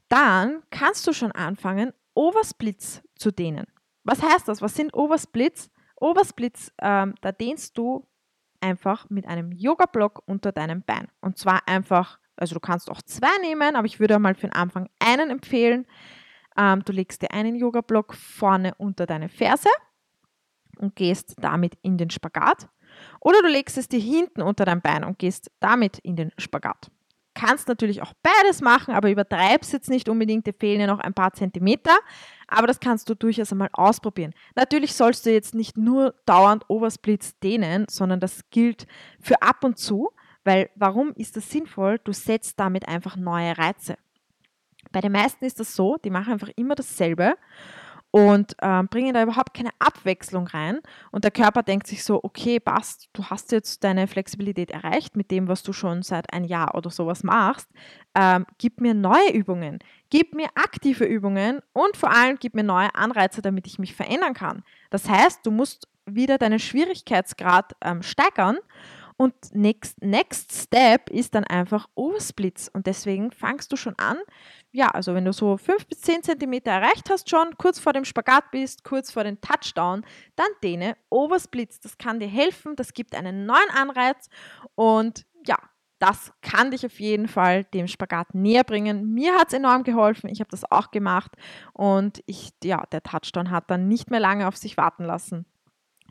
dann 0.09 0.63
kannst 0.71 1.07
du 1.07 1.13
schon 1.13 1.33
anfangen, 1.33 1.93
Oversplits 2.15 3.03
zu 3.17 3.31
dehnen. 3.31 3.67
Was 4.03 4.23
heißt 4.23 4.49
das? 4.49 4.63
Was 4.63 4.75
sind 4.75 4.95
Oversplits? 4.95 5.71
Oversplits, 5.97 6.73
ähm, 6.81 7.15
da 7.21 7.33
dehnst 7.33 7.77
du 7.77 8.07
einfach 8.61 9.09
mit 9.11 9.27
einem 9.27 9.53
Yoga-Block 9.53 10.23
unter 10.27 10.53
deinem 10.53 10.83
Bein. 10.83 11.09
Und 11.21 11.39
zwar 11.39 11.67
einfach, 11.67 12.19
also 12.37 12.55
du 12.55 12.61
kannst 12.61 12.91
auch 12.91 13.03
zwei 13.03 13.37
nehmen, 13.43 13.77
aber 13.77 13.87
ich 13.87 14.01
würde 14.01 14.19
mal 14.19 14.35
für 14.35 14.49
den 14.49 14.53
Anfang 14.53 14.89
einen 14.99 15.31
empfehlen. 15.31 15.87
Ähm, 16.57 16.83
du 16.85 16.93
legst 16.93 17.23
dir 17.23 17.33
einen 17.33 17.57
Yoga-Block 17.57 18.15
vorne 18.15 18.75
unter 18.77 19.07
deine 19.07 19.29
Ferse 19.29 19.71
und 20.79 20.97
gehst 20.97 21.37
damit 21.41 21.75
in 21.83 21.99
den 21.99 22.11
Spagat. 22.11 22.69
Oder 23.21 23.41
du 23.43 23.49
legst 23.49 23.79
es 23.79 23.89
dir 23.89 24.01
hinten 24.01 24.43
unter 24.43 24.65
dein 24.65 24.81
Bein 24.81 25.05
und 25.05 25.19
gehst 25.19 25.51
damit 25.61 25.99
in 25.99 26.17
den 26.17 26.33
Spagat 26.39 26.91
kannst 27.35 27.69
natürlich 27.69 28.03
auch 28.03 28.13
beides 28.23 28.61
machen, 28.61 28.95
aber 28.95 29.11
übertreibst 29.11 29.73
jetzt 29.73 29.89
nicht 29.89 30.09
unbedingt, 30.09 30.47
dir 30.47 30.53
fehlen 30.53 30.81
ja 30.81 30.87
noch 30.87 30.99
ein 30.99 31.15
paar 31.15 31.33
Zentimeter, 31.33 31.97
aber 32.51 32.67
das 32.67 32.81
kannst 32.81 33.09
du 33.09 33.15
durchaus 33.15 33.53
einmal 33.53 33.71
ausprobieren. 33.73 34.35
Natürlich 34.57 34.95
sollst 34.95 35.25
du 35.25 35.33
jetzt 35.33 35.55
nicht 35.55 35.77
nur 35.77 36.15
dauernd 36.27 36.65
Oversplits 36.69 37.39
dehnen, 37.39 37.87
sondern 37.89 38.21
das 38.21 38.51
gilt 38.51 38.87
für 39.21 39.41
ab 39.41 39.65
und 39.65 39.79
zu, 39.79 40.11
weil 40.45 40.71
warum 40.75 41.13
ist 41.15 41.37
das 41.37 41.51
sinnvoll? 41.51 41.99
Du 42.05 42.13
setzt 42.13 42.59
damit 42.59 42.89
einfach 42.89 43.17
neue 43.17 43.57
Reize. 43.57 43.97
Bei 44.93 45.01
den 45.01 45.13
meisten 45.13 45.45
ist 45.45 45.61
das 45.61 45.75
so, 45.75 45.97
die 46.05 46.11
machen 46.11 46.33
einfach 46.33 46.51
immer 46.57 46.75
dasselbe 46.75 47.35
und 48.11 48.57
ähm, 48.61 48.89
bringen 48.89 49.15
da 49.15 49.23
überhaupt 49.23 49.55
keine 49.55 49.71
Abwechslung 49.79 50.47
rein. 50.49 50.81
Und 51.13 51.25
der 51.25 51.31
Körper 51.31 51.63
denkt 51.63 51.87
sich 51.87 52.03
so, 52.03 52.21
okay, 52.23 52.59
passt, 52.59 53.09
du 53.13 53.25
hast 53.25 53.53
jetzt 53.53 53.85
deine 53.85 54.09
Flexibilität 54.09 54.71
erreicht 54.71 55.17
mit 55.17 55.31
dem, 55.31 55.47
was 55.49 55.63
du 55.63 55.73
schon 55.73 56.03
seit 56.03 56.33
ein 56.33 56.45
Jahr 56.45 56.75
oder 56.75 56.91
sowas 56.91 57.23
machst. 57.23 57.69
Ähm, 58.15 58.47
gib 58.59 58.81
mir 58.81 58.95
neue 58.95 59.33
Übungen, 59.33 59.79
gib 60.11 60.35
mir 60.35 60.49
aktive 60.55 61.05
Übungen 61.05 61.61
und 61.73 61.97
vor 61.97 62.11
allem 62.11 62.37
gib 62.39 62.55
mir 62.55 62.65
neue 62.65 62.95
Anreize, 62.95 63.43
damit 63.43 63.67
ich 63.67 63.79
mich 63.79 63.95
verändern 63.95 64.35
kann. 64.35 64.63
Das 64.91 65.09
heißt, 65.09 65.47
du 65.47 65.51
musst 65.51 65.89
wieder 66.07 66.39
deinen 66.39 66.59
Schwierigkeitsgrad 66.59 67.77
ähm, 67.83 68.03
steigern 68.03 68.59
und 69.21 69.35
next, 69.53 70.01
next 70.01 70.51
Step 70.51 71.11
ist 71.11 71.35
dann 71.35 71.45
einfach 71.45 71.91
Oversplits. 71.95 72.71
Und 72.71 72.87
deswegen 72.87 73.33
fangst 73.33 73.71
du 73.71 73.77
schon 73.77 73.95
an, 73.99 74.17
ja, 74.73 74.89
also 74.89 75.15
wenn 75.15 75.27
du 75.27 75.35
so 75.35 75.59
5 75.59 75.89
bis 75.89 76.01
10 76.01 76.23
Zentimeter 76.23 76.71
erreicht 76.71 77.11
hast 77.11 77.29
schon, 77.29 77.55
kurz 77.59 77.79
vor 77.79 77.93
dem 77.93 78.07
Spagat 78.07 78.51
bist, 78.51 78.83
kurz 78.83 79.13
vor 79.13 79.23
dem 79.25 79.39
Touchdown, 79.43 80.07
dann 80.37 80.47
dehne 80.65 80.97
Oversplits. 81.11 81.81
Das 81.81 81.99
kann 81.99 82.19
dir 82.19 82.29
helfen, 82.29 82.77
das 82.77 82.95
gibt 82.95 83.15
einen 83.15 83.45
neuen 83.45 83.69
Anreiz 83.75 84.31
und 84.75 85.27
ja, 85.45 85.59
das 86.01 86.33
kann 86.41 86.71
dich 86.71 86.85
auf 86.85 86.99
jeden 86.99 87.29
Fall 87.29 87.65
dem 87.65 87.87
Spagat 87.87 88.35
näher 88.35 88.65
bringen. 88.65 89.13
Mir 89.13 89.35
hat 89.35 89.49
es 89.49 89.55
enorm 89.55 89.85
geholfen. 89.85 90.31
Ich 90.31 90.41
habe 90.41 90.51
das 90.51 90.71
auch 90.71 90.91
gemacht 90.91 91.33
und 91.75 92.23
ich, 92.27 92.51
ja, 92.65 92.85
der 92.91 93.03
Touchdown 93.03 93.51
hat 93.51 93.71
dann 93.71 93.87
nicht 93.87 94.11
mehr 94.11 94.21
lange 94.21 94.49
auf 94.49 94.57
sich 94.57 94.77
warten 94.77 95.05
lassen. 95.05 95.45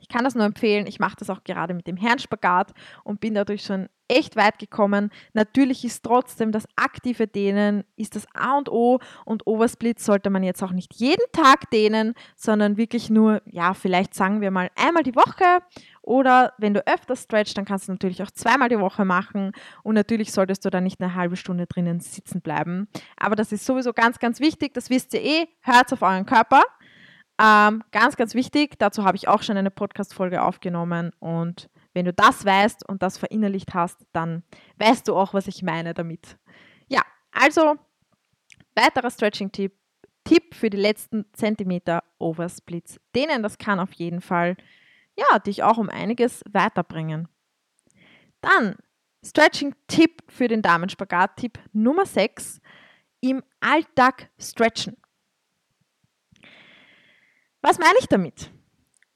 Ich 0.01 0.07
kann 0.07 0.23
das 0.23 0.35
nur 0.35 0.45
empfehlen. 0.45 0.87
Ich 0.87 0.99
mache 0.99 1.17
das 1.17 1.29
auch 1.29 1.43
gerade 1.43 1.73
mit 1.73 1.87
dem 1.87 1.97
Herrenspagat 1.97 2.73
und 3.03 3.19
bin 3.19 3.33
dadurch 3.33 3.63
schon 3.63 3.89
echt 4.07 4.35
weit 4.35 4.59
gekommen. 4.59 5.11
Natürlich 5.33 5.85
ist 5.85 6.03
trotzdem 6.03 6.51
das 6.51 6.67
aktive 6.75 7.27
Dehnen 7.27 7.83
ist 7.95 8.15
das 8.15 8.25
A 8.33 8.57
und 8.57 8.69
O 8.69 8.99
und 9.25 9.45
Oversplit 9.45 9.99
sollte 9.99 10.29
man 10.29 10.43
jetzt 10.43 10.63
auch 10.63 10.71
nicht 10.71 10.95
jeden 10.95 11.31
Tag 11.31 11.69
dehnen, 11.71 12.13
sondern 12.35 12.77
wirklich 12.77 13.09
nur, 13.09 13.41
ja, 13.45 13.73
vielleicht 13.73 14.13
sagen 14.13 14.41
wir 14.41 14.51
mal 14.51 14.69
einmal 14.75 15.03
die 15.03 15.15
Woche 15.15 15.63
oder 16.09 16.53
wenn 16.57 16.73
du 16.73 16.85
öfter 16.87 17.15
stretchst, 17.15 17.55
dann 17.55 17.65
kannst 17.65 17.87
du 17.87 17.91
natürlich 17.91 18.23
auch 18.23 18.31
zweimal 18.31 18.67
die 18.67 18.79
Woche 18.79 19.05
machen 19.05 19.51
und 19.83 19.93
natürlich 19.93 20.31
solltest 20.31 20.65
du 20.65 20.71
da 20.71 20.81
nicht 20.81 20.99
eine 20.99 21.13
halbe 21.13 21.35
Stunde 21.35 21.67
drinnen 21.67 21.99
sitzen 21.99 22.41
bleiben. 22.41 22.87
Aber 23.15 23.35
das 23.35 23.51
ist 23.51 23.63
sowieso 23.63 23.93
ganz, 23.93 24.17
ganz 24.17 24.39
wichtig, 24.39 24.73
das 24.73 24.89
wisst 24.89 25.13
ihr 25.13 25.23
eh, 25.23 25.47
hört 25.61 25.93
auf 25.93 26.01
euren 26.01 26.25
Körper. 26.25 26.63
Ähm, 27.39 27.83
ganz, 27.91 28.15
ganz 28.15 28.33
wichtig, 28.33 28.79
dazu 28.79 29.03
habe 29.03 29.17
ich 29.17 29.27
auch 29.27 29.43
schon 29.43 29.55
eine 29.55 29.69
Podcast-Folge 29.69 30.41
aufgenommen 30.41 31.11
und 31.19 31.69
wenn 31.93 32.05
du 32.05 32.13
das 32.13 32.43
weißt 32.43 32.89
und 32.89 33.03
das 33.03 33.19
verinnerlicht 33.19 33.75
hast, 33.75 34.07
dann 34.11 34.41
weißt 34.77 35.07
du 35.07 35.15
auch, 35.15 35.35
was 35.35 35.45
ich 35.45 35.61
meine 35.61 35.93
damit. 35.93 36.37
Ja, 36.87 37.03
also 37.31 37.75
weiterer 38.73 39.11
Stretching-Tipp 39.11 39.73
Tipp 40.23 40.53
für 40.53 40.69
die 40.69 40.77
letzten 40.77 41.25
Zentimeter 41.33 42.03
Oversplits. 42.19 42.99
Denen 43.15 43.41
das 43.41 43.57
kann 43.57 43.79
auf 43.79 43.93
jeden 43.93 44.21
Fall 44.21 44.57
ja, 45.19 45.39
dich 45.39 45.63
auch 45.63 45.77
um 45.77 45.89
einiges 45.89 46.43
weiterbringen. 46.49 47.27
Dann 48.41 48.75
Stretching-Tipp 49.25 50.23
für 50.29 50.47
den 50.47 50.61
Damenspagat, 50.61 51.37
Tipp 51.37 51.59
Nummer 51.73 52.05
6, 52.05 52.61
im 53.21 53.43
Alltag 53.59 54.29
stretchen. 54.39 54.95
Was 57.61 57.77
meine 57.77 57.97
ich 57.99 58.07
damit? 58.07 58.51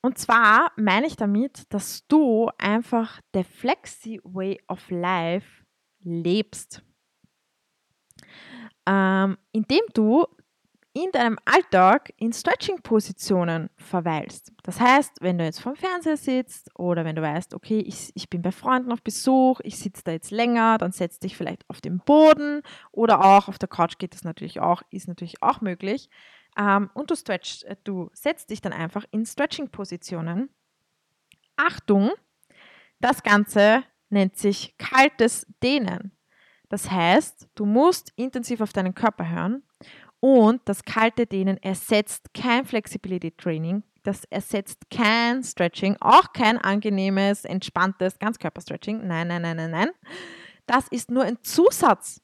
Und 0.01 0.17
zwar 0.17 0.73
meine 0.75 1.07
ich 1.07 1.15
damit, 1.15 1.63
dass 1.73 2.05
du 2.07 2.49
einfach 2.57 3.21
der 3.33 3.45
Flexi 3.45 4.19
Way 4.25 4.61
of 4.67 4.89
Life 4.89 5.63
lebst. 6.01 6.83
Ähm, 8.85 9.37
indem 9.53 9.83
du 9.93 10.25
in 10.93 11.11
deinem 11.11 11.39
Alltag 11.45 12.13
in 12.17 12.31
Stretching-Positionen 12.31 13.71
verweilst. 13.77 14.51
Das 14.61 14.79
heißt, 14.79 15.21
wenn 15.21 15.39
du 15.39 15.43
jetzt 15.43 15.59
vorm 15.59 15.75
Fernseher 15.75 16.17
sitzt 16.17 16.69
oder 16.77 17.03
wenn 17.03 17.15
du 17.15 17.21
weißt, 17.23 17.55
okay, 17.55 17.79
ich, 17.79 18.11
ich 18.13 18.29
bin 18.29 18.43
bei 18.43 18.51
Freunden 18.51 18.91
auf 18.91 19.01
Besuch, 19.01 19.59
ich 19.63 19.79
sitze 19.79 20.03
da 20.05 20.11
jetzt 20.11 20.29
länger, 20.29 20.77
dann 20.77 20.91
setz 20.91 21.17
dich 21.17 21.35
vielleicht 21.35 21.67
auf 21.67 21.81
den 21.81 21.97
Boden 21.97 22.61
oder 22.91 23.25
auch 23.25 23.47
auf 23.47 23.57
der 23.57 23.69
Couch 23.69 23.97
geht 23.97 24.13
das 24.13 24.23
natürlich 24.23 24.59
auch, 24.59 24.83
ist 24.91 25.07
natürlich 25.07 25.41
auch 25.41 25.61
möglich. 25.61 26.09
Ähm, 26.57 26.91
und 26.93 27.09
du 27.09 27.15
stretch, 27.15 27.63
äh, 27.63 27.75
du 27.83 28.11
setzt 28.13 28.51
dich 28.51 28.61
dann 28.61 28.73
einfach 28.73 29.05
in 29.09 29.25
Stretching-Positionen. 29.25 30.49
Achtung, 31.55 32.11
das 32.99 33.23
Ganze 33.23 33.83
nennt 34.09 34.37
sich 34.37 34.77
kaltes 34.77 35.47
Dehnen. 35.63 36.15
Das 36.69 36.89
heißt, 36.89 37.49
du 37.55 37.65
musst 37.65 38.13
intensiv 38.15 38.61
auf 38.61 38.73
deinen 38.73 38.93
Körper 38.93 39.29
hören 39.29 39.63
und 40.23 40.61
das 40.63 40.85
kalte 40.85 41.25
Dehnen 41.25 41.57
ersetzt 41.61 42.33
kein 42.33 42.63
Flexibility 42.63 43.31
Training, 43.31 43.83
das 44.03 44.23
ersetzt 44.29 44.89
kein 44.89 45.43
Stretching, 45.43 45.97
auch 45.99 46.31
kein 46.31 46.57
angenehmes, 46.57 47.43
entspanntes 47.43 48.19
Ganzkörperstretching. 48.19 49.05
Nein, 49.05 49.27
nein, 49.27 49.41
nein, 49.41 49.57
nein, 49.57 49.71
nein. 49.71 49.89
Das 50.65 50.87
ist 50.87 51.11
nur 51.11 51.23
ein 51.25 51.39
Zusatz 51.43 52.21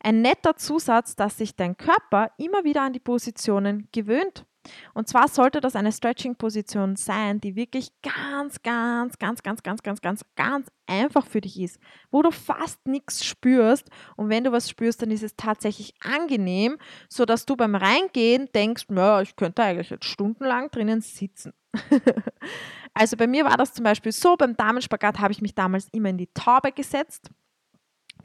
ein 0.00 0.22
netter 0.22 0.56
Zusatz, 0.56 1.16
dass 1.16 1.38
sich 1.38 1.56
dein 1.56 1.76
Körper 1.76 2.30
immer 2.38 2.62
wieder 2.64 2.82
an 2.82 2.92
die 2.92 3.00
Positionen 3.00 3.88
gewöhnt. 3.92 4.46
Und 4.94 5.08
zwar 5.08 5.28
sollte 5.28 5.60
das 5.60 5.76
eine 5.76 5.92
Stretching-Position 5.92 6.96
sein, 6.96 7.40
die 7.40 7.56
wirklich 7.56 7.88
ganz, 8.02 8.62
ganz, 8.62 9.18
ganz, 9.18 9.42
ganz, 9.42 9.62
ganz, 9.62 9.82
ganz, 9.82 10.00
ganz, 10.00 10.22
ganz 10.36 10.68
einfach 10.86 11.26
für 11.26 11.40
dich 11.40 11.60
ist, 11.60 11.78
wo 12.10 12.22
du 12.22 12.30
fast 12.30 12.86
nichts 12.86 13.24
spürst. 13.24 13.88
Und 14.16 14.28
wenn 14.28 14.44
du 14.44 14.52
was 14.52 14.68
spürst, 14.70 15.02
dann 15.02 15.10
ist 15.10 15.22
es 15.22 15.36
tatsächlich 15.36 15.94
angenehm, 16.00 16.78
sodass 17.08 17.46
du 17.46 17.56
beim 17.56 17.74
Reingehen 17.74 18.48
denkst, 18.54 18.86
ja, 18.90 19.20
ich 19.22 19.36
könnte 19.36 19.62
eigentlich 19.62 19.90
jetzt 19.90 20.06
stundenlang 20.06 20.70
drinnen 20.70 21.00
sitzen. 21.00 21.52
also 22.94 23.16
bei 23.16 23.26
mir 23.26 23.44
war 23.44 23.56
das 23.56 23.74
zum 23.74 23.84
Beispiel 23.84 24.12
so, 24.12 24.36
beim 24.36 24.56
Damenspagat 24.56 25.18
habe 25.18 25.32
ich 25.32 25.42
mich 25.42 25.54
damals 25.54 25.88
immer 25.92 26.08
in 26.08 26.18
die 26.18 26.30
Taube 26.32 26.72
gesetzt 26.72 27.30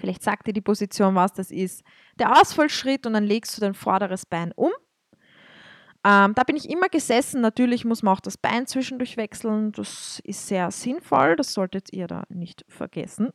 Vielleicht 0.02 0.24
sagt 0.24 0.48
dir 0.48 0.54
die 0.54 0.62
Position 0.62 1.16
was, 1.16 1.34
das 1.34 1.52
ist 1.52 1.84
der 2.18 2.40
Ausfallschritt 2.40 3.06
und 3.06 3.14
dann 3.14 3.24
legst 3.24 3.56
du 3.56 3.62
dein 3.62 3.74
vorderes 3.74 4.26
Bein 4.26 4.52
um. 4.56 4.72
Ähm, 6.04 6.34
da 6.34 6.44
bin 6.44 6.56
ich 6.56 6.70
immer 6.70 6.90
gesessen. 6.90 7.42
Natürlich 7.42 7.86
muss 7.86 8.02
man 8.02 8.16
auch 8.16 8.20
das 8.20 8.38
Bein 8.38 8.66
zwischendurch 8.66 9.18
wechseln. 9.18 9.72
Das 9.72 10.20
ist 10.24 10.48
sehr 10.48 10.72
sinnvoll. 10.72 11.36
Das 11.36 11.54
solltet 11.54 11.94
ihr 11.94 12.08
da 12.08 12.24
nicht 12.30 12.66
vergessen. 12.68 13.32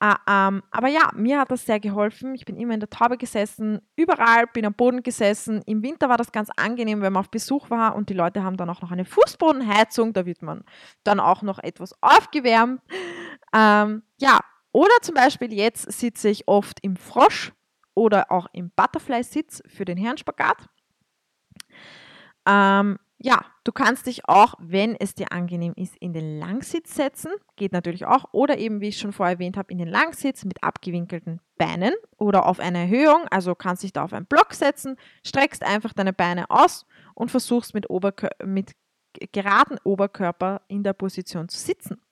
äh, 0.00 0.14
ähm, 0.28 0.62
aber 0.70 0.88
ja, 0.88 1.10
mir 1.14 1.40
hat 1.40 1.50
das 1.50 1.64
sehr 1.64 1.80
geholfen. 1.80 2.34
Ich 2.34 2.44
bin 2.44 2.56
immer 2.56 2.74
in 2.74 2.80
der 2.80 2.90
Taube 2.90 3.16
gesessen, 3.16 3.80
überall, 3.96 4.46
bin 4.52 4.66
am 4.66 4.74
Boden 4.74 5.02
gesessen. 5.02 5.62
Im 5.64 5.82
Winter 5.82 6.10
war 6.10 6.18
das 6.18 6.30
ganz 6.30 6.50
angenehm, 6.56 7.00
wenn 7.00 7.12
man 7.14 7.20
auf 7.20 7.30
Besuch 7.30 7.70
war 7.70 7.96
und 7.96 8.10
die 8.10 8.14
Leute 8.14 8.42
haben 8.42 8.58
dann 8.58 8.68
auch 8.68 8.82
noch 8.82 8.92
eine 8.92 9.06
Fußbodenheizung. 9.06 10.12
Da 10.12 10.26
wird 10.26 10.42
man 10.42 10.62
dann 11.04 11.20
auch 11.20 11.40
noch 11.40 11.58
etwas 11.58 11.94
aufgewärmt. 12.02 12.82
Ähm, 13.54 14.02
ja, 14.20 14.40
oder 14.72 14.94
zum 15.00 15.14
Beispiel 15.14 15.54
jetzt 15.54 15.90
sitze 15.90 16.28
ich 16.28 16.48
oft 16.48 16.80
im 16.82 16.96
Frosch 16.96 17.52
oder 17.94 18.30
auch 18.30 18.48
im 18.52 18.70
Butterfly-Sitz 18.76 19.62
für 19.66 19.84
den 19.84 19.96
Herrenspagat. 19.96 20.68
Ähm, 22.46 22.98
ja, 23.18 23.44
du 23.64 23.72
kannst 23.72 24.06
dich 24.06 24.28
auch, 24.28 24.54
wenn 24.58 24.96
es 24.96 25.14
dir 25.14 25.32
angenehm 25.32 25.72
ist, 25.76 25.96
in 25.96 26.12
den 26.12 26.38
Langsitz 26.38 26.94
setzen. 26.94 27.32
Geht 27.56 27.72
natürlich 27.72 28.04
auch. 28.04 28.26
Oder 28.32 28.58
eben, 28.58 28.80
wie 28.80 28.88
ich 28.88 28.98
schon 28.98 29.12
vorher 29.12 29.36
erwähnt 29.36 29.56
habe, 29.56 29.72
in 29.72 29.78
den 29.78 29.88
Langsitz 29.88 30.44
mit 30.44 30.62
abgewinkelten 30.62 31.40
Beinen 31.56 31.94
oder 32.18 32.46
auf 32.46 32.60
eine 32.60 32.80
Erhöhung. 32.80 33.26
Also 33.30 33.54
kannst 33.54 33.82
dich 33.82 33.92
da 33.92 34.04
auf 34.04 34.12
einen 34.12 34.26
Block 34.26 34.52
setzen, 34.52 34.96
streckst 35.24 35.64
einfach 35.64 35.92
deine 35.92 36.12
Beine 36.12 36.50
aus 36.50 36.86
und 37.14 37.30
versuchst 37.30 37.72
mit, 37.72 37.88
Oberkör 37.88 38.30
mit 38.44 38.72
geraden 39.32 39.78
Oberkörper 39.84 40.62
in 40.68 40.82
der 40.82 40.92
Position 40.92 41.48
zu 41.48 41.58
sitzen. 41.58 42.03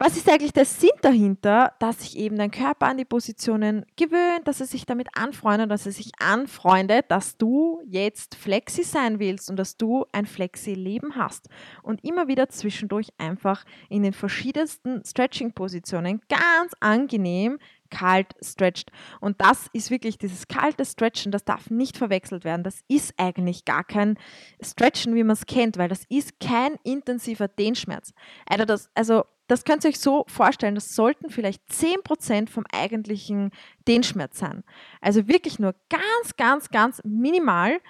Was 0.00 0.16
ist 0.16 0.30
eigentlich 0.30 0.52
der 0.52 0.64
Sinn 0.64 0.90
dahinter, 1.02 1.72
dass 1.80 2.02
sich 2.02 2.16
eben 2.16 2.36
dein 2.36 2.52
Körper 2.52 2.86
an 2.86 2.98
die 2.98 3.04
Positionen 3.04 3.84
gewöhnt, 3.96 4.46
dass 4.46 4.60
er 4.60 4.66
sich 4.66 4.86
damit 4.86 5.08
anfreundet, 5.16 5.72
dass 5.72 5.86
er 5.86 5.92
sich 5.92 6.12
anfreundet, 6.20 7.06
dass 7.08 7.36
du 7.36 7.80
jetzt 7.84 8.36
flexi 8.36 8.84
sein 8.84 9.18
willst 9.18 9.50
und 9.50 9.56
dass 9.56 9.76
du 9.76 10.06
ein 10.12 10.26
flexi-Leben 10.26 11.16
hast 11.16 11.48
und 11.82 12.04
immer 12.04 12.28
wieder 12.28 12.48
zwischendurch 12.48 13.08
einfach 13.18 13.64
in 13.88 14.04
den 14.04 14.12
verschiedensten 14.12 15.02
Stretching-Positionen 15.04 16.20
ganz 16.28 16.74
angenehm 16.78 17.58
kalt 17.90 18.34
stretcht. 18.42 18.90
Und 19.20 19.40
das 19.40 19.68
ist 19.72 19.90
wirklich 19.90 20.18
dieses 20.18 20.48
kalte 20.48 20.84
Stretchen, 20.84 21.32
das 21.32 21.44
darf 21.44 21.70
nicht 21.70 21.96
verwechselt 21.96 22.44
werden. 22.44 22.62
Das 22.62 22.82
ist 22.88 23.14
eigentlich 23.16 23.64
gar 23.64 23.84
kein 23.84 24.18
Stretchen, 24.60 25.14
wie 25.14 25.24
man 25.24 25.34
es 25.34 25.46
kennt, 25.46 25.78
weil 25.78 25.88
das 25.88 26.04
ist 26.08 26.40
kein 26.40 26.76
intensiver 26.84 27.48
Dehnschmerz. 27.48 28.12
Also 28.46 28.64
das, 28.64 28.90
also 28.94 29.24
das 29.48 29.64
könnt 29.64 29.84
ihr 29.84 29.90
euch 29.90 29.98
so 29.98 30.24
vorstellen, 30.28 30.74
das 30.74 30.94
sollten 30.94 31.30
vielleicht 31.30 31.62
10% 31.70 32.50
vom 32.50 32.64
eigentlichen 32.72 33.50
Dehnschmerz 33.86 34.38
sein. 34.38 34.62
Also 35.00 35.26
wirklich 35.26 35.58
nur 35.58 35.74
ganz, 35.88 36.36
ganz, 36.36 36.68
ganz 36.70 37.00
minimal. 37.04 37.80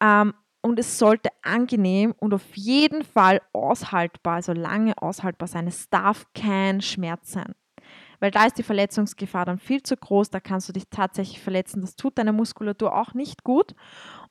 Ähm, 0.00 0.34
und 0.64 0.78
es 0.78 0.98
sollte 0.98 1.28
angenehm 1.42 2.14
und 2.18 2.32
auf 2.32 2.54
jeden 2.54 3.02
Fall 3.02 3.42
aushaltbar, 3.52 4.36
also 4.36 4.52
lange 4.52 4.96
aushaltbar 5.02 5.48
sein. 5.48 5.66
Es 5.66 5.90
darf 5.90 6.26
kein 6.34 6.80
Schmerz 6.80 7.32
sein 7.32 7.54
weil 8.22 8.30
da 8.30 8.44
ist 8.44 8.56
die 8.56 8.62
Verletzungsgefahr 8.62 9.44
dann 9.44 9.58
viel 9.58 9.82
zu 9.82 9.96
groß, 9.96 10.30
da 10.30 10.38
kannst 10.38 10.68
du 10.68 10.72
dich 10.72 10.84
tatsächlich 10.88 11.40
verletzen. 11.40 11.80
Das 11.80 11.96
tut 11.96 12.18
deiner 12.18 12.30
Muskulatur 12.30 12.96
auch 12.96 13.14
nicht 13.14 13.42
gut. 13.42 13.74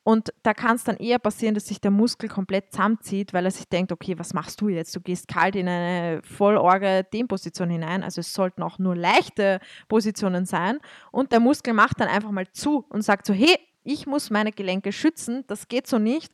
Und 0.04 0.34
da 0.44 0.54
kann 0.54 0.78
es 0.78 0.86
dann 0.86 0.96
eher 0.96 1.20
passieren, 1.20 1.56
dass 1.56 1.68
sich 1.68 1.82
der 1.82 1.92
Muskel 1.92 2.30
komplett 2.30 2.72
zusammenzieht, 2.72 3.34
weil 3.34 3.44
er 3.44 3.52
sich 3.52 3.68
denkt, 3.68 3.92
okay, 3.92 4.18
was 4.18 4.34
machst 4.34 4.62
du 4.62 4.70
jetzt? 4.70 4.96
Du 4.96 5.02
gehst 5.02 5.28
kalt 5.28 5.58
in 5.58 5.68
eine 5.68 6.22
vollorge 6.24 7.06
Dehnposition 7.12 7.70
hinein. 7.70 8.02
Also 8.02 8.22
es 8.22 8.34
sollten 8.34 8.64
auch 8.64 8.80
nur 8.80 8.96
leichte 8.96 9.60
Positionen 9.90 10.46
sein. 10.46 10.80
Und 11.12 11.34
der 11.34 11.42
Muskel 11.42 11.74
macht 11.74 12.00
dann 12.00 12.08
einfach 12.08 12.32
mal 12.32 12.50
zu 12.54 12.86
und 12.88 13.02
sagt 13.02 13.26
so, 13.26 13.34
hey, 13.34 13.60
ich 13.84 14.08
muss 14.08 14.30
meine 14.30 14.54
Gelenke 14.54 14.94
schützen, 14.94 15.44
das 15.48 15.68
geht 15.68 15.88
so 15.88 16.00
nicht. 16.00 16.32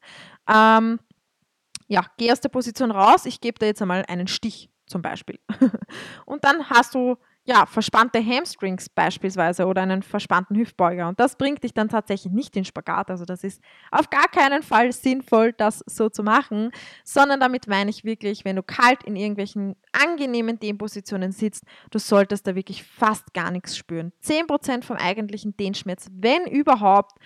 Ähm, 0.47 0.99
ja, 1.87 2.05
geh 2.17 2.31
aus 2.31 2.39
der 2.39 2.49
Position 2.49 2.91
raus, 2.91 3.25
ich 3.25 3.41
gebe 3.41 3.57
dir 3.57 3.65
jetzt 3.65 3.81
einmal 3.81 4.05
einen 4.07 4.27
Stich 4.27 4.69
zum 4.85 5.01
Beispiel. 5.01 5.39
und 6.25 6.43
dann 6.43 6.69
hast 6.69 6.93
du 6.93 7.17
ja, 7.47 7.65
verspannte 7.65 8.23
Hamstrings 8.23 8.89
beispielsweise 8.89 9.67
oder 9.67 9.81
einen 9.81 10.03
verspannten 10.03 10.57
Hüftbeuger. 10.57 11.07
Und 11.07 11.17
das 11.17 11.37
bringt 11.37 11.63
dich 11.63 11.73
dann 11.73 11.87
tatsächlich 11.87 12.33
nicht 12.33 12.57
in 12.57 12.65
Spagat. 12.65 13.09
Also 13.09 13.23
das 13.23 13.41
ist 13.45 13.61
auf 13.89 14.09
gar 14.09 14.27
keinen 14.27 14.63
Fall 14.63 14.91
sinnvoll, 14.91 15.53
das 15.53 15.81
so 15.85 16.09
zu 16.09 16.23
machen, 16.23 16.71
sondern 17.05 17.39
damit 17.39 17.67
meine 17.67 17.89
ich 17.89 18.03
wirklich, 18.03 18.43
wenn 18.43 18.57
du 18.57 18.63
kalt 18.63 19.01
in 19.03 19.15
irgendwelchen 19.15 19.77
angenehmen 19.93 20.59
Dehnpositionen 20.59 21.31
sitzt, 21.31 21.63
du 21.89 21.99
solltest 21.99 22.47
da 22.47 22.55
wirklich 22.55 22.83
fast 22.83 23.33
gar 23.33 23.49
nichts 23.49 23.77
spüren. 23.77 24.11
10% 24.25 24.83
vom 24.83 24.97
eigentlichen 24.97 25.55
Dehnschmerz, 25.55 26.09
wenn 26.11 26.47
überhaupt. 26.47 27.17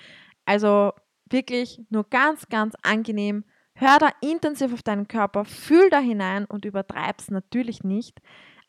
Also 0.46 0.92
wirklich 1.32 1.82
nur 1.90 2.08
ganz, 2.08 2.48
ganz 2.48 2.76
angenehm. 2.84 3.44
Hör 3.74 3.98
da 3.98 4.10
intensiv 4.22 4.72
auf 4.72 4.84
deinen 4.84 5.08
Körper, 5.08 5.46
fühl 5.46 5.90
da 5.90 5.98
hinein 5.98 6.46
und 6.46 6.64
übertreib 6.64 7.20
es 7.20 7.32
natürlich 7.32 7.84
nicht. 7.84 8.20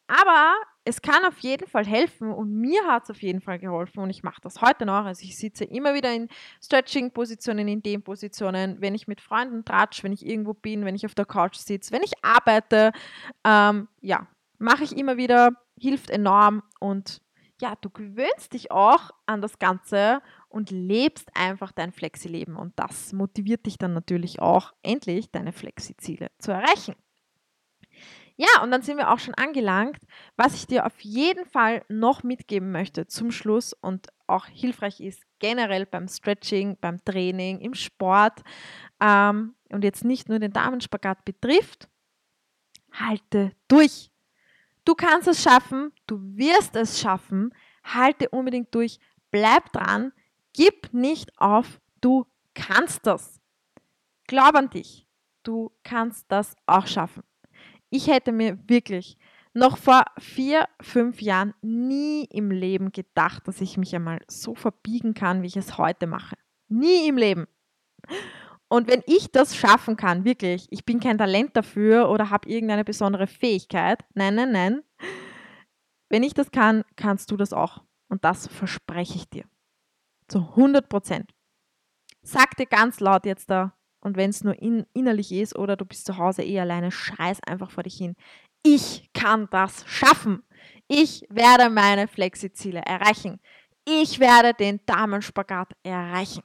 Aber 0.06 0.54
es 0.84 1.00
kann 1.00 1.24
auf 1.24 1.38
jeden 1.38 1.68
Fall 1.68 1.86
helfen 1.86 2.32
und 2.32 2.52
mir 2.52 2.84
hat 2.86 3.04
es 3.04 3.10
auf 3.10 3.22
jeden 3.22 3.40
Fall 3.40 3.58
geholfen 3.58 4.00
und 4.00 4.10
ich 4.10 4.22
mache 4.22 4.40
das 4.40 4.60
heute 4.60 4.84
noch. 4.84 5.04
Also 5.04 5.22
ich 5.22 5.36
sitze 5.36 5.64
immer 5.64 5.94
wieder 5.94 6.12
in 6.12 6.28
Stretching-Positionen, 6.62 7.68
in 7.68 7.82
den 7.82 8.02
Positionen, 8.02 8.80
wenn 8.80 8.94
ich 8.94 9.06
mit 9.06 9.20
Freunden 9.20 9.64
tratsch, 9.64 10.02
wenn 10.02 10.12
ich 10.12 10.26
irgendwo 10.26 10.54
bin, 10.54 10.84
wenn 10.84 10.96
ich 10.96 11.06
auf 11.06 11.14
der 11.14 11.24
Couch 11.24 11.56
sitze, 11.56 11.92
wenn 11.92 12.02
ich 12.02 12.12
arbeite. 12.22 12.92
Ähm, 13.44 13.88
ja, 14.00 14.26
mache 14.58 14.82
ich 14.82 14.96
immer 14.96 15.16
wieder, 15.16 15.50
hilft 15.78 16.10
enorm 16.10 16.62
und 16.80 17.20
ja, 17.60 17.76
du 17.80 17.88
gewöhnst 17.88 18.52
dich 18.52 18.72
auch 18.72 19.12
an 19.26 19.40
das 19.40 19.60
Ganze 19.60 20.20
und 20.48 20.72
lebst 20.72 21.30
einfach 21.36 21.70
dein 21.70 21.92
Flexi-Leben 21.92 22.56
und 22.56 22.72
das 22.76 23.12
motiviert 23.12 23.66
dich 23.66 23.78
dann 23.78 23.92
natürlich 23.92 24.40
auch, 24.40 24.72
endlich 24.82 25.30
deine 25.30 25.52
Flexi-Ziele 25.52 26.32
zu 26.38 26.50
erreichen. 26.50 26.96
Ja, 28.42 28.60
und 28.64 28.72
dann 28.72 28.82
sind 28.82 28.96
wir 28.96 29.12
auch 29.12 29.20
schon 29.20 29.34
angelangt, 29.34 29.98
was 30.36 30.54
ich 30.54 30.66
dir 30.66 30.84
auf 30.84 31.00
jeden 31.02 31.46
Fall 31.46 31.84
noch 31.88 32.24
mitgeben 32.24 32.72
möchte 32.72 33.06
zum 33.06 33.30
Schluss 33.30 33.72
und 33.72 34.08
auch 34.26 34.46
hilfreich 34.46 35.00
ist 35.00 35.22
generell 35.38 35.86
beim 35.86 36.08
Stretching, 36.08 36.76
beim 36.80 37.04
Training, 37.04 37.60
im 37.60 37.74
Sport 37.74 38.40
ähm, 39.00 39.54
und 39.70 39.84
jetzt 39.84 40.02
nicht 40.02 40.28
nur 40.28 40.40
den 40.40 40.52
Damenspagat 40.52 41.24
betrifft. 41.24 41.88
Halte 42.92 43.52
durch. 43.68 44.10
Du 44.84 44.96
kannst 44.96 45.28
es 45.28 45.40
schaffen, 45.40 45.92
du 46.08 46.18
wirst 46.34 46.74
es 46.74 47.00
schaffen. 47.00 47.54
Halte 47.84 48.28
unbedingt 48.30 48.74
durch, 48.74 48.98
bleib 49.30 49.72
dran, 49.72 50.12
gib 50.52 50.92
nicht 50.92 51.30
auf, 51.38 51.80
du 52.00 52.26
kannst 52.54 53.06
das. 53.06 53.40
Glaub 54.26 54.56
an 54.56 54.68
dich, 54.68 55.06
du 55.44 55.70
kannst 55.84 56.26
das 56.28 56.56
auch 56.66 56.88
schaffen. 56.88 57.22
Ich 57.94 58.06
hätte 58.06 58.32
mir 58.32 58.58
wirklich 58.70 59.18
noch 59.52 59.76
vor 59.76 60.06
vier, 60.18 60.66
fünf 60.80 61.20
Jahren 61.20 61.52
nie 61.60 62.24
im 62.24 62.50
Leben 62.50 62.90
gedacht, 62.90 63.46
dass 63.46 63.60
ich 63.60 63.76
mich 63.76 63.94
einmal 63.94 64.20
so 64.28 64.54
verbiegen 64.54 65.12
kann, 65.12 65.42
wie 65.42 65.48
ich 65.48 65.58
es 65.58 65.76
heute 65.76 66.06
mache. 66.06 66.36
Nie 66.68 67.06
im 67.06 67.18
Leben. 67.18 67.46
Und 68.68 68.88
wenn 68.88 69.02
ich 69.06 69.30
das 69.30 69.54
schaffen 69.54 69.98
kann, 69.98 70.24
wirklich, 70.24 70.68
ich 70.70 70.86
bin 70.86 71.00
kein 71.00 71.18
Talent 71.18 71.54
dafür 71.54 72.08
oder 72.08 72.30
habe 72.30 72.48
irgendeine 72.48 72.82
besondere 72.82 73.26
Fähigkeit, 73.26 74.02
nein, 74.14 74.36
nein, 74.36 74.52
nein, 74.52 74.82
wenn 76.08 76.22
ich 76.22 76.32
das 76.32 76.50
kann, 76.50 76.84
kannst 76.96 77.30
du 77.30 77.36
das 77.36 77.52
auch. 77.52 77.82
Und 78.08 78.24
das 78.24 78.46
verspreche 78.46 79.16
ich 79.16 79.28
dir. 79.28 79.44
Zu 80.28 80.38
100 80.38 80.88
Prozent. 80.88 81.34
Sag 82.22 82.56
dir 82.56 82.66
ganz 82.66 83.00
laut 83.00 83.26
jetzt 83.26 83.50
da, 83.50 83.76
und 84.02 84.16
wenn 84.16 84.30
es 84.30 84.44
nur 84.44 84.60
in, 84.60 84.84
innerlich 84.92 85.32
ist 85.32 85.56
oder 85.56 85.76
du 85.76 85.84
bist 85.84 86.04
zu 86.04 86.18
Hause 86.18 86.42
eh 86.42 86.60
alleine, 86.60 86.90
schreis 86.90 87.38
einfach 87.46 87.70
vor 87.70 87.84
dich 87.84 87.96
hin. 87.96 88.16
Ich 88.62 89.10
kann 89.14 89.48
das 89.50 89.84
schaffen. 89.86 90.42
Ich 90.88 91.24
werde 91.30 91.70
meine 91.70 92.08
Flexiziele 92.08 92.80
erreichen. 92.80 93.40
Ich 93.84 94.20
werde 94.20 94.54
den 94.54 94.80
Damenspagat 94.86 95.72
erreichen. 95.82 96.42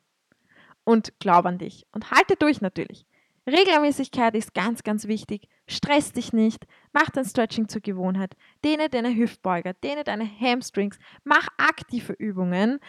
Und 0.83 1.19
glaub 1.19 1.45
an 1.45 1.57
dich 1.57 1.85
und 1.91 2.11
halte 2.11 2.35
durch 2.37 2.61
natürlich. 2.61 3.05
Regelmäßigkeit 3.47 4.35
ist 4.35 4.53
ganz, 4.53 4.83
ganz 4.83 5.07
wichtig. 5.07 5.47
Stress 5.67 6.11
dich 6.11 6.33
nicht. 6.33 6.65
Mach 6.93 7.09
dein 7.09 7.25
Stretching 7.25 7.67
zur 7.67 7.81
Gewohnheit. 7.81 8.35
Dehne 8.63 8.89
deine 8.89 9.15
Hüftbeuger, 9.15 9.73
dehne 9.73 10.03
deine 10.03 10.29
Hamstrings. 10.39 10.97
Mach 11.23 11.47
aktive 11.57 12.13
Übungen. 12.13 12.79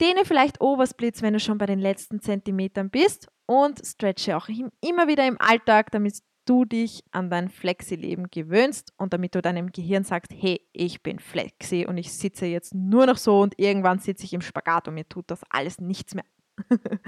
Dehne 0.00 0.24
vielleicht 0.24 0.60
Obersplits, 0.60 1.22
wenn 1.22 1.34
du 1.34 1.40
schon 1.40 1.58
bei 1.58 1.66
den 1.66 1.80
letzten 1.80 2.20
Zentimetern 2.20 2.90
bist. 2.90 3.28
Und 3.50 3.80
stretche 3.84 4.36
auch 4.36 4.48
immer 4.48 5.08
wieder 5.08 5.26
im 5.26 5.40
Alltag, 5.40 5.90
damit 5.90 6.18
du 6.44 6.64
dich 6.64 7.02
an 7.12 7.30
dein 7.30 7.48
Flexi-Leben 7.48 8.30
gewöhnst 8.30 8.92
und 8.98 9.12
damit 9.12 9.34
du 9.34 9.42
deinem 9.42 9.72
Gehirn 9.72 10.04
sagst, 10.04 10.32
hey, 10.34 10.60
ich 10.72 11.02
bin 11.02 11.18
Flexi 11.18 11.86
und 11.86 11.96
ich 11.96 12.12
sitze 12.12 12.46
jetzt 12.46 12.74
nur 12.74 13.06
noch 13.06 13.16
so 13.16 13.40
und 13.40 13.58
irgendwann 13.58 14.00
sitze 14.00 14.24
ich 14.24 14.32
im 14.34 14.40
Spagat 14.40 14.88
und 14.88 14.94
mir 14.94 15.08
tut 15.08 15.30
das 15.30 15.40
alles 15.50 15.78
nichts 15.78 16.14
mehr. 16.14 16.24